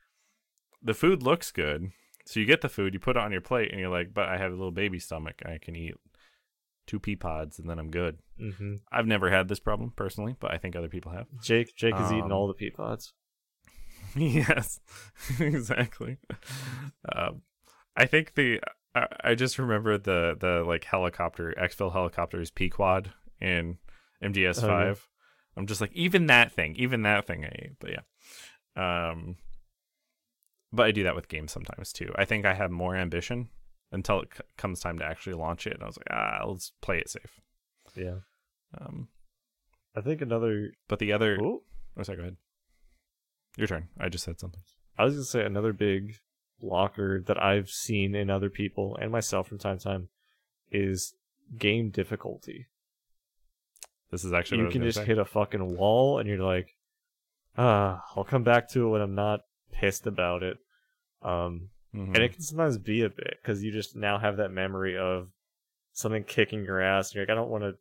[0.81, 1.91] the food looks good
[2.25, 4.27] so you get the food you put it on your plate and you're like but
[4.29, 5.95] i have a little baby stomach i can eat
[6.87, 10.51] two pea pods and then i'm good hmm I've never had this problem personally, but
[10.51, 11.27] I think other people have.
[11.41, 13.13] Jake, Jake has eaten Um, all the pea pods.
[14.15, 14.79] yes,
[15.39, 16.17] exactly.
[17.13, 17.41] Um,
[17.95, 18.61] I think the
[18.95, 23.77] I, I just remember the the like helicopter exfil helicopters Pequod in
[24.23, 24.67] MGS Oh, yeah.
[24.67, 25.07] five.
[25.57, 27.79] I'm just like even that thing, even that thing I ate.
[27.79, 29.35] But yeah, um,
[30.71, 32.11] but I do that with games sometimes too.
[32.15, 33.49] I think I have more ambition
[33.91, 36.71] until it c- comes time to actually launch it, and I was like, ah, let's
[36.81, 37.39] play it safe.
[37.95, 38.15] Yeah,
[38.79, 39.07] Um,
[39.95, 40.71] I think another.
[40.89, 41.61] but the other, Oh,
[41.97, 42.37] oh, sorry, go ahead.
[43.57, 43.87] Your turn.
[43.97, 44.61] I just said something.
[44.97, 46.15] I was gonna say another big
[46.61, 50.09] blocker that I've seen in other people and myself from time to time
[50.71, 51.13] is
[51.57, 52.67] game difficulty.
[54.11, 55.05] This is actually you can just say.
[55.05, 56.75] hit a fucking wall and you're like,
[57.57, 59.41] ah, I'll come back to it when I'm not
[59.71, 60.57] pissed about it.
[61.21, 62.13] Um, Mhm.
[62.15, 65.29] and it can sometimes be a bit because you just now have that memory of
[65.93, 67.09] something kicking your ass.
[67.09, 67.77] And you're like, I don't want to.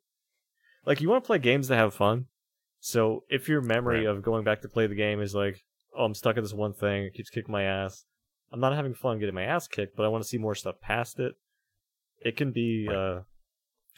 [0.86, 2.26] Like, you want to play games that have fun.
[2.80, 4.14] So if your memory Right.
[4.14, 5.64] of going back to play the game is like,
[5.96, 8.04] oh, I'm stuck at this one thing, it keeps kicking my ass.
[8.53, 10.80] I'm not having fun getting my ass kicked, but I want to see more stuff
[10.80, 11.34] past it.
[12.20, 13.20] It can be uh,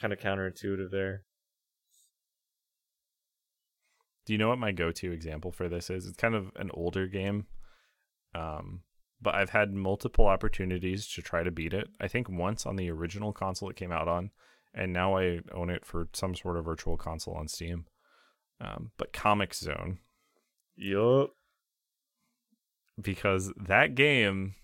[0.01, 1.23] kind of counterintuitive there.
[4.25, 6.05] Do you know what my go-to example for this is?
[6.05, 7.45] It's kind of an older game,
[8.35, 8.81] um,
[9.21, 11.87] but I've had multiple opportunities to try to beat it.
[12.01, 14.31] I think once on the original console it came out on,
[14.73, 17.85] and now I own it for some sort of virtual console on Steam.
[18.59, 19.99] Um, but Comix Zone,
[20.77, 21.31] Yup.
[23.01, 24.55] Because that game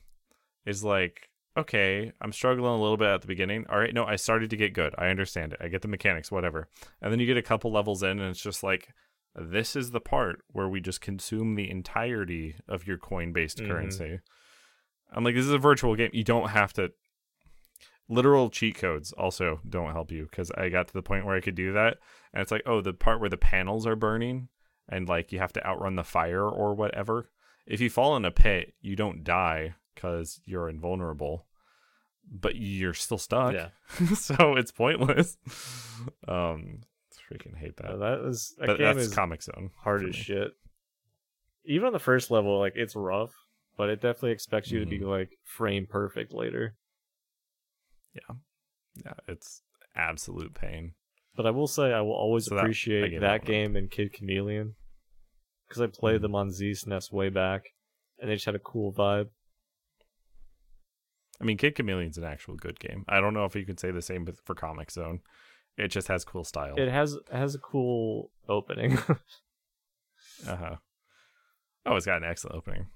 [0.66, 3.66] is like okay i'm struggling a little bit at the beginning.
[3.70, 4.96] All right no i started to get good.
[4.98, 5.60] I understand it.
[5.62, 6.68] I get the mechanics whatever.
[7.02, 8.88] And then you get a couple levels in and it's just like
[9.36, 13.68] this is the part where we just consume the entirety of your coin based Mhm.
[13.68, 14.20] currency.
[15.12, 16.10] I'm like this is a virtual game.
[16.14, 16.92] You don't have to
[18.10, 21.42] literal cheat codes also don't help you because i got to the point where i
[21.42, 21.98] could do that.
[22.34, 24.50] And it's like oh the part where the panels are burning
[24.90, 27.30] and like you have to outrun the fire or whatever
[27.66, 31.46] if you fall in a pit, you don't die because you're invulnerable,
[32.30, 33.54] but you're still stuck.
[33.54, 33.70] Yeah.
[34.16, 35.38] so it's pointless.
[36.28, 36.82] Um,
[37.32, 37.92] freaking hate that.
[37.92, 39.72] Uh, that is that but game that's is Comix Zone.
[39.84, 40.52] hard as shit.
[41.66, 43.34] Even on the first level, like it's rough,
[43.78, 45.08] but it definitely expects you to be Mhm.
[45.08, 46.76] like frame perfect later.
[48.14, 48.36] Yeah,
[49.06, 49.62] yeah, it's
[49.96, 50.94] absolute pain.
[51.36, 53.46] But I will say I will always So appreciate that, that one up.
[53.46, 54.76] game and Kid Chameleon
[55.74, 57.64] because I played them on ZSNES way back,
[58.20, 59.30] and they just had a cool vibe.
[61.42, 63.04] I mean, Kid Chameleon's an actual good game.
[63.10, 65.22] I don't know if you can say the same for Comix Zone.
[65.78, 66.76] It just has cool style.
[66.78, 68.98] It has has a cool opening.
[70.48, 70.76] Uh huh.
[71.86, 72.88] Oh, it's got an excellent opening.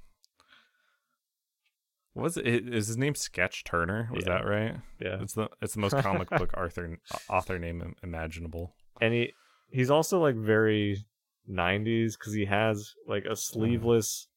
[2.16, 2.46] Was it?
[2.48, 4.10] Is his name Sketch Turner?
[4.12, 4.34] Was Yeah.
[4.38, 4.76] that right?
[5.00, 5.22] Yeah.
[5.22, 6.98] It's the it's the most comic book author
[7.30, 8.74] author name imaginable.
[9.00, 9.34] and he
[9.70, 11.06] he's also like very
[11.48, 14.28] 90s because he has like a sleeveless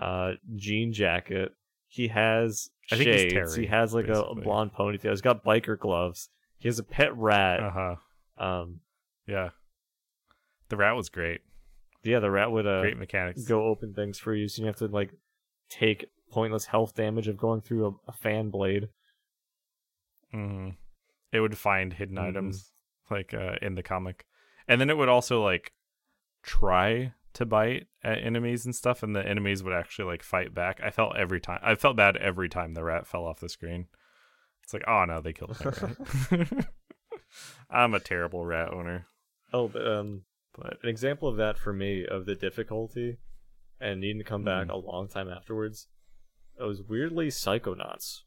[0.00, 1.52] uh jean jacket
[1.86, 5.20] he has I think he's shades Terry, he has like a, a blonde ponytail he's
[5.20, 6.28] got biker gloves
[6.58, 7.96] he has a pet rat Uh huh.
[8.44, 8.80] um
[9.26, 9.50] Yeah.
[10.68, 11.40] The rat was great.
[12.04, 13.44] yeah the rat would uh Great mechanics.
[13.44, 15.10] go open things for you so you have to like
[15.70, 18.88] take pointless health damage of going through a, a fan blade
[20.30, 20.70] hmm
[21.32, 22.28] It would find hidden Mhm.
[22.28, 22.72] items
[23.10, 24.26] like uh, in the comic,
[24.66, 25.72] and then it would also like
[26.42, 30.80] try to bite at enemies and stuff, and the enemies would actually like fight back.
[30.82, 31.60] I felt every time.
[31.62, 33.86] I felt bad every time the rat fell off the screen.
[34.64, 36.66] It's like, oh no, they killed rat.
[37.70, 39.06] I'm a terrible rat owner,
[39.52, 40.22] oh but um
[40.56, 43.18] but an example of that for me of the difficulty
[43.80, 44.70] and needing to come back Mhm.
[44.72, 45.86] a long time afterwards
[46.58, 48.20] it was weirdly psychonauts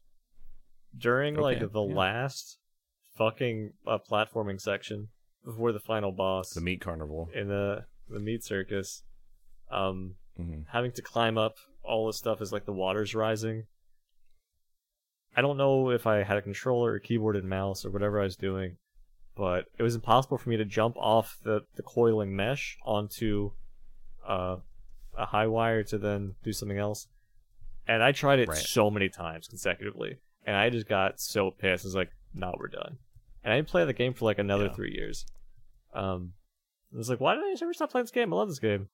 [0.96, 1.94] during like the yeah.
[1.94, 2.58] last
[3.16, 5.08] fucking uh, platforming section
[5.44, 7.28] before the final boss the meat carnival.
[7.34, 9.02] in the the meat circus
[9.70, 13.64] um hmm having to climb up all this stuff is like the water's rising.
[15.36, 18.24] I don't know if i had a controller or keyboard and mouse or whatever i
[18.24, 18.76] was doing
[19.34, 23.52] but it was impossible for me to jump off the, the coiling mesh onto
[24.28, 24.56] uh,
[25.16, 27.08] a high wire to then do something else.
[27.88, 28.58] And i tried it Right.
[28.58, 31.84] so many times consecutively and i just got so pissed.
[31.84, 32.98] I was like no we're done.
[33.42, 34.74] And i didn't play the game for like another Yeah.
[34.74, 35.24] three years.
[35.94, 36.34] Um
[36.92, 38.32] I was like, why did I ever stop playing this game?
[38.32, 38.88] I love this game.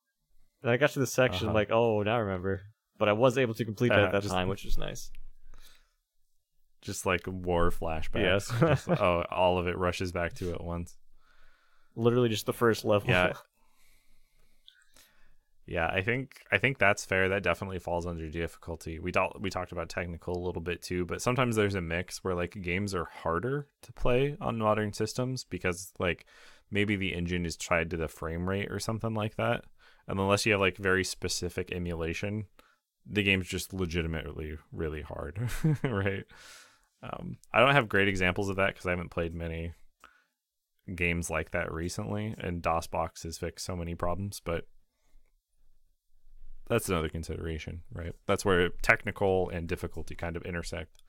[0.63, 1.55] And I got to this section, Uh-huh.
[1.55, 2.63] like, oh, now I remember.
[2.99, 5.11] But I was able to complete that Uh, at that just- time, which was nice.
[6.81, 8.23] Just like war flashbacks.
[8.23, 8.51] Yes.
[8.61, 10.97] Just, oh, all of it rushes back to at once.
[11.97, 13.11] Literally just the first level.
[13.11, 13.33] Yeah.
[15.67, 17.29] Yeah, I think I think that's fair.
[17.29, 18.99] That definitely falls under difficulty.
[18.99, 22.25] We talked we talked about technical a little bit too, but sometimes there's a mix
[22.25, 26.25] where like games are harder to play on modern systems because like
[26.71, 29.65] maybe the engine is tied to the frame rate or something like that.
[30.07, 32.47] And unless you have like very specific emulation,
[33.07, 35.51] the game's just legitimately really hard,
[35.83, 36.25] right?
[37.03, 39.75] Um, I don't have great examples of that because I haven't played many
[40.95, 44.65] games like that recently, and DOSBox has fixed so many problems, but
[46.69, 48.15] that's another consideration, right?
[48.27, 51.03] That's where technical and difficulty kind of intersect.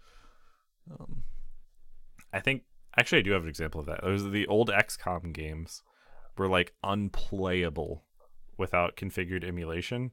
[0.92, 1.24] Um,
[2.32, 2.64] I think
[3.00, 4.04] actually I do have an example of that.
[4.04, 5.82] Those are the old XCOM games
[6.38, 8.04] were like unplayable
[8.58, 10.12] without configured emulation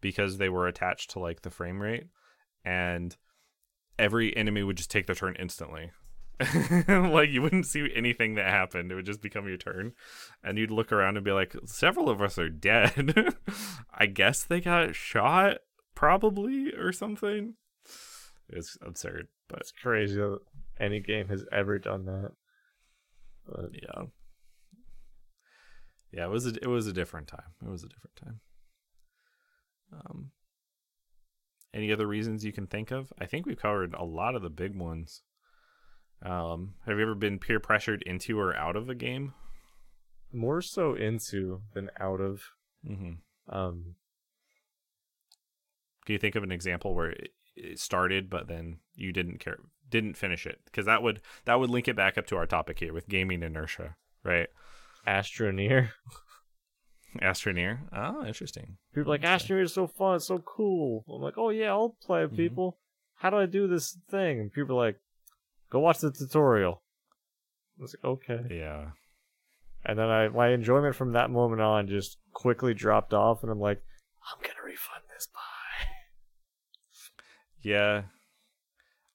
[0.00, 2.08] because they were attached to like the frame rate
[2.64, 3.16] and
[3.98, 5.92] every enemy would just take their turn instantly.
[6.88, 8.90] like you wouldn't see anything that happened.
[8.90, 9.92] It would just become your turn.
[10.42, 13.36] And you'd look around and be like, several of us are dead.
[13.94, 15.58] I guess they got shot,
[15.94, 17.54] probably, or something.
[18.48, 20.20] It's absurd, but It's crazy
[20.78, 22.32] any game has ever done that.
[23.46, 24.04] But yeah.
[26.12, 27.54] Yeah, it was a it was a different time.
[27.64, 28.40] It was a different time.
[29.92, 30.30] Um
[31.72, 33.12] any other reasons you can think of?
[33.20, 35.22] I think we've covered a lot of the big ones.
[36.24, 39.34] Um, have you ever been peer pressured into or out of a game?
[40.34, 42.42] more so into than out of.
[42.86, 43.12] Mm-hmm.
[43.54, 43.94] Um,
[46.04, 49.58] Can you think of an example where it, it started, but then you didn't care,
[49.94, 50.58] didn't finish it?
[50.64, 53.42] Because that would that would link it back up to our topic here with gaming
[53.42, 54.48] inertia, right?
[55.06, 55.90] Astroneer.
[57.22, 57.78] Astroneer.
[57.92, 58.76] Oh, interesting.
[58.92, 61.04] People are like, Astroneer is so fun, it's so cool.
[61.08, 62.36] I'm like, oh yeah, I'll play it, Mhm.
[62.36, 62.78] people.
[63.14, 64.40] How do I do this thing?
[64.40, 64.98] And people are like,
[65.70, 66.82] go watch the tutorial.
[67.78, 68.40] I was like, okay.
[68.50, 68.90] Yeah.
[69.84, 73.60] And then I my enjoyment from that moment on just quickly dropped off, and I'm
[73.60, 73.80] like,
[74.32, 75.86] I'm gonna refund this buy.
[77.60, 78.02] Yeah.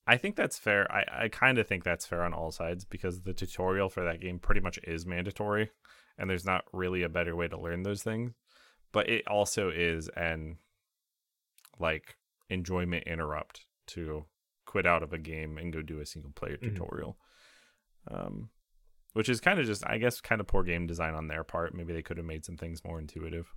[0.09, 0.91] I think that's fair.
[0.91, 4.19] I, I kind of think that's fair on all sides because the tutorial for that
[4.21, 5.69] game pretty much is mandatory
[6.17, 8.33] and there's not really a better way to learn those things.
[8.91, 10.57] But it also is an
[11.79, 12.17] like
[12.49, 14.25] enjoyment interrupt to
[14.65, 16.73] quit out of a game and go do a single player Mhm.
[16.73, 17.17] tutorial.
[18.09, 18.49] Um
[19.13, 21.73] which is kind of just I guess kind of poor game design on their part.
[21.73, 23.53] Maybe they could have made some things more intuitive.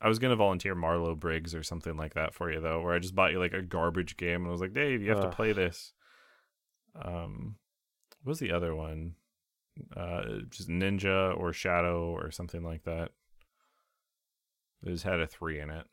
[0.00, 2.98] I was gonna volunteer Marlow Briggs or something like that for you though, where I
[2.98, 5.28] just bought you like a garbage game and I was like, Dave, you have to
[5.36, 5.92] play this.
[7.00, 7.56] Um,
[8.22, 9.14] what was the other one?
[9.96, 13.10] Uh, just Ninja or Shadow or something like that.
[14.84, 15.86] It just had a three in it.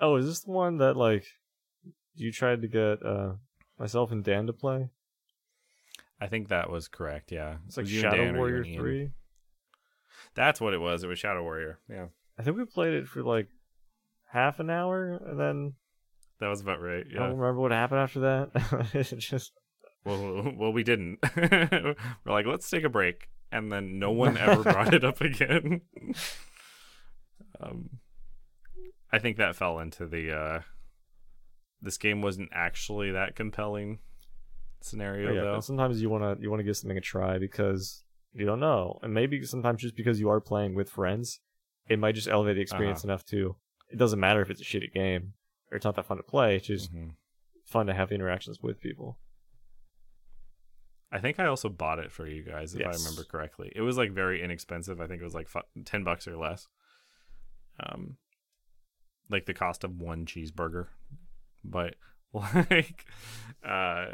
[0.00, 1.26] Oh, is this the one that like
[2.14, 3.32] you tried to get uh
[3.78, 4.90] myself and Dan to play?
[6.20, 7.30] I think that was correct.
[7.30, 8.64] Yeah, It's like It was you and Dan Shadow Warrior.
[8.64, 9.10] Three.
[10.34, 11.04] That's what it was.
[11.04, 11.78] It was Shadow Warrior.
[11.88, 12.06] Yeah.
[12.38, 13.48] I think we played it for like
[14.32, 15.74] half an hour, and then
[16.40, 17.04] That was about right.
[17.10, 17.24] Yeah.
[17.24, 18.88] I don't remember what happened after that.
[18.94, 19.52] it just
[20.04, 21.18] Well, well, we didn't.
[21.36, 21.94] We're
[22.26, 25.80] like, let's take a break, and then no one ever brought it up again.
[27.60, 27.90] um,
[29.12, 30.32] I think that fell into the.
[30.32, 30.60] Uh,
[31.80, 34.00] this game wasn't actually that compelling
[34.80, 35.60] scenario, Oh, yeah, though.
[35.60, 39.42] sometimes you wanna you wanna give something a try because you don't know, and maybe
[39.44, 41.40] sometimes just because you are playing with friends,
[41.88, 43.08] it might just elevate the experience Uh-huh.
[43.12, 43.56] enough to.
[43.90, 45.32] It doesn't matter if it's a shitty game
[45.70, 46.56] or it's not that fun to play.
[46.56, 47.14] It's just Mhm.
[47.64, 49.18] fun to have interactions with people.
[51.10, 53.72] I think I also bought it for you guys, if I remember correctly.
[53.74, 55.00] It was like very inexpensive.
[55.00, 56.68] I think it was like fu- ten bucks or less.
[57.80, 58.18] Um,
[59.30, 60.88] like the cost of one cheeseburger,
[61.64, 61.94] but
[62.32, 63.06] like,
[63.64, 64.12] uh,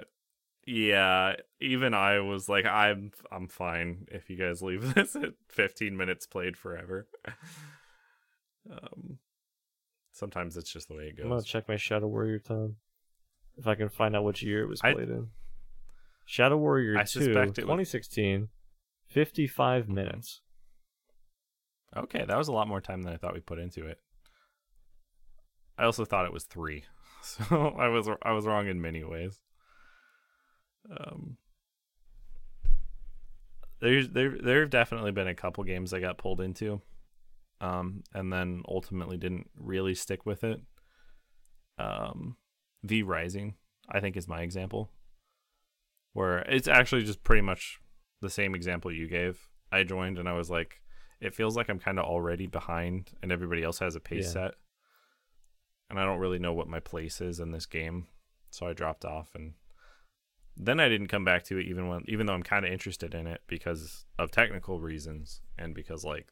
[0.67, 1.35] yeah.
[1.61, 6.27] Even I was like, I'm I'm fine if you guys leave this at 15 minutes
[6.27, 7.07] played forever.
[8.71, 9.19] um,
[10.13, 11.25] sometimes it's just the way it goes.
[11.25, 12.77] I'm gonna check my Shadow Warrior time
[13.57, 15.29] if I can find out which year it was I- played in.
[16.27, 18.49] Shadow Warrior I 2, suspect it was- 2016,
[19.09, 20.41] 55 minutes.
[21.97, 23.99] Okay, that was a lot more time than I thought we put into it.
[25.79, 26.85] I also thought it was three,
[27.23, 29.41] so I was I was wrong in many ways.
[30.91, 31.37] Um,
[33.81, 36.81] there's there there have definitely been a couple games I got pulled into,
[37.61, 40.61] um, and then ultimately didn't really stick with it.
[41.79, 42.37] Um,
[42.83, 43.55] V Rising,
[43.91, 44.91] I think, is my example,
[46.13, 47.81] where it's actually just pretty much
[48.21, 49.49] the same example you gave.
[49.73, 50.81] I joined and I was like,
[51.21, 54.31] it feels like I'm kind of already behind, and everybody else has a pace Yeah.
[54.31, 54.55] set,
[55.91, 58.07] and I don't really know what my place is in this game,
[58.51, 59.55] so I dropped off, and
[60.57, 63.15] then I didn't come back to it even when, even though I'm kind of interested
[63.15, 66.29] in it because of technical reasons and because like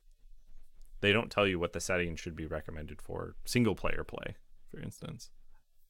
[1.01, 4.37] they don't tell you what the setting should be recommended for single player play,
[4.71, 5.31] for instance.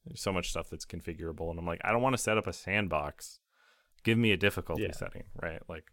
[0.05, 2.47] There's so much stuff that's configurable, and I'm like, I don't want to set up
[2.47, 3.39] a sandbox.
[4.03, 4.91] Give me a difficulty Yeah.
[4.91, 5.61] setting, right?
[5.69, 5.85] Like,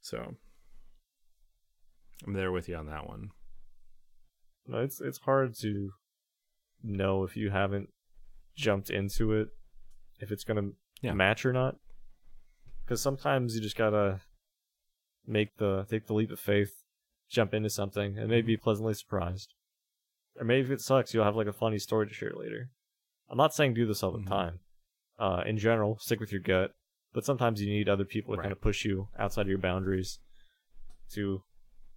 [0.00, 0.34] so
[2.26, 3.30] I'm there with you on that one.
[4.66, 5.90] No, it's it's hard to
[6.82, 7.90] know if you haven't
[8.56, 9.48] jumped into it
[10.18, 11.12] if it's gonna Yeah.
[11.14, 11.76] match or not.
[12.84, 14.20] Because sometimes you just gotta
[15.26, 16.82] make the take the leap of faith,
[17.28, 19.54] jump into something, and maybe be pleasantly surprised.
[20.36, 22.70] Or maybe if it sucks, you'll have like a funny story to share later.
[23.28, 24.26] I'm not saying do this all the Mhm.
[24.28, 24.60] time.
[25.18, 26.74] Uh, in general, stick with your gut,
[27.12, 30.20] but sometimes you need other people to kind of push you outside of your boundaries
[31.10, 31.42] to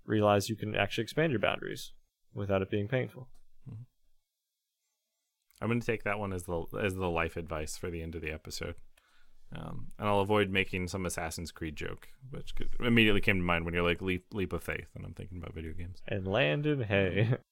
[0.03, 1.93] realize you can actually expand your boundaries
[2.33, 3.29] without it being painful.
[5.61, 8.15] I'm going to take that one as the as the life advice for the end
[8.15, 8.75] of the episode,
[9.55, 13.65] um, and I'll avoid making some Assassin's Creed joke, which could, immediately came to mind
[13.65, 16.01] when you're like leap leap of faith, and I'm thinking about video games.
[16.07, 17.37] And Landon, hey,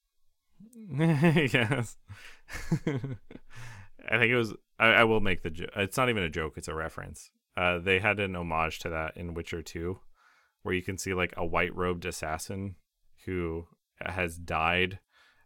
[0.97, 1.97] yes,
[2.87, 4.53] I think it was.
[4.79, 5.49] I, I will make the.
[5.49, 7.31] Jo- it's not even a joke; it's a reference.
[7.55, 9.99] Uh, they had an homage to that in Witcher Two,
[10.63, 12.75] where you can see like a white robed assassin
[13.25, 13.67] who
[14.01, 14.99] has died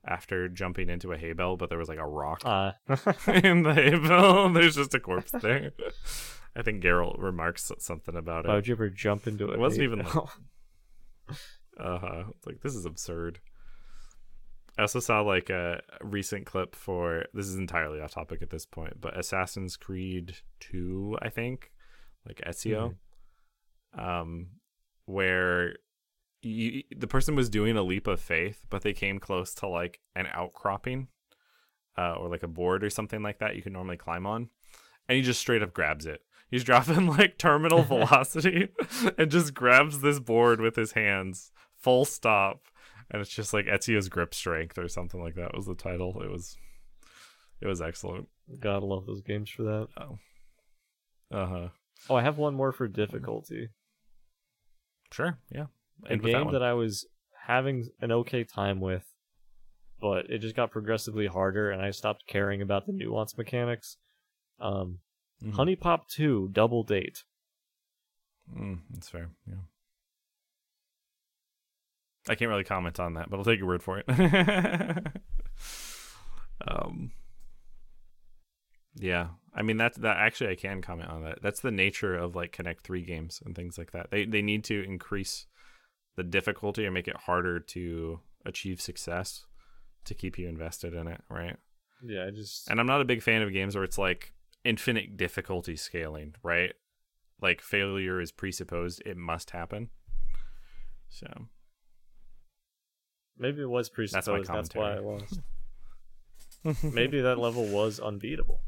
[0.05, 2.71] after jumping into a hay bale, but there was like a rock uh,
[3.27, 4.49] in the hay bale.
[4.53, 5.71] There's just a corpse there.
[6.55, 8.49] I think Geralt remarks something about it.
[8.49, 9.53] why would you ever jump into it?
[9.53, 10.15] It wasn't even like-
[11.79, 12.23] Uh huh.
[12.45, 13.39] Like this is absurd.
[14.77, 18.65] I also saw like a recent clip for this is entirely off topic at this
[18.65, 21.71] point, but Assassin's Creed Two, I think,
[22.27, 22.95] like Ezio,
[23.97, 24.47] um,
[25.05, 25.75] where
[26.43, 29.99] you, the person was doing a leap of faith, but they came close to like
[30.15, 31.07] an outcropping,
[31.97, 34.49] uh, or like a board or something like that you can normally climb on,
[35.07, 36.21] and he just straight up grabs it.
[36.49, 38.69] He's dropping like terminal velocity
[39.17, 42.67] and just grabs this board with his hands, full stop,
[43.09, 46.21] and it's just like Ezio's grip strength or something like that was the title.
[46.21, 46.57] It was,
[47.61, 48.27] it was excellent.
[48.59, 49.87] Gotta love those games for that.
[49.97, 50.19] Oh,
[51.31, 51.67] uh huh.
[52.09, 53.69] Oh, I have one more for difficulty.
[55.11, 55.67] Sure, yeah.
[56.05, 57.05] A that game that I was
[57.45, 59.05] having an okay time with,
[59.99, 63.97] but it just got progressively harder, and I stopped caring about the nuance mechanics.
[64.59, 64.99] Um,
[65.43, 65.53] Mhm.
[65.55, 67.23] HuniePop Two Double Date.
[68.53, 69.29] Mm, that's fair.
[69.47, 69.55] Yeah.
[72.29, 74.07] I can't really comment on that, but I'll take your word for it.
[76.67, 77.11] um.
[78.95, 80.17] Yeah, I mean that's that.
[80.17, 81.41] Actually, I can comment on that.
[81.41, 84.11] That's the nature of like Connect Three games and things like that.
[84.11, 85.47] They they need to increase
[86.15, 89.45] the difficulty or make it harder to achieve success
[90.05, 91.57] to keep you invested in it, right?
[92.05, 94.33] Yeah, I just And I'm not a big fan of games where it's like
[94.63, 96.73] infinite difficulty scaling, right?
[97.41, 99.89] Like failure is presupposed, it must happen.
[101.09, 101.27] So,
[103.37, 104.47] maybe it was That's my presupposed.
[104.47, 105.39] That's, why I lost.
[106.83, 108.61] Maybe that level was unbeatable.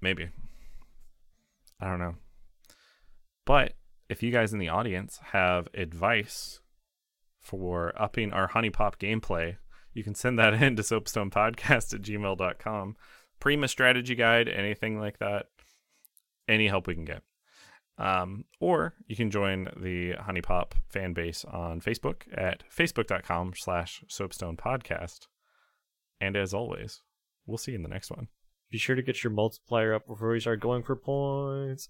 [0.00, 0.28] Maybe.
[1.80, 2.14] I don't know.
[3.44, 3.72] But
[4.08, 6.60] if you guys in the audience have advice
[7.40, 9.56] for upping our HuniePop gameplay,
[9.92, 12.96] you can send that in to soapstonepodcast at gmail.com.
[13.40, 15.46] Prima strategy guide, anything like that.
[16.48, 17.22] Any help we can get.
[17.98, 24.56] Um, or you can join the HuniePop fan base on Facebook at facebook.com slash soapstone
[24.56, 25.26] podcast.
[26.20, 27.02] And as always,
[27.46, 28.28] we'll see you in the next one.
[28.70, 31.88] Be sure to get your multiplier up before we start going for points.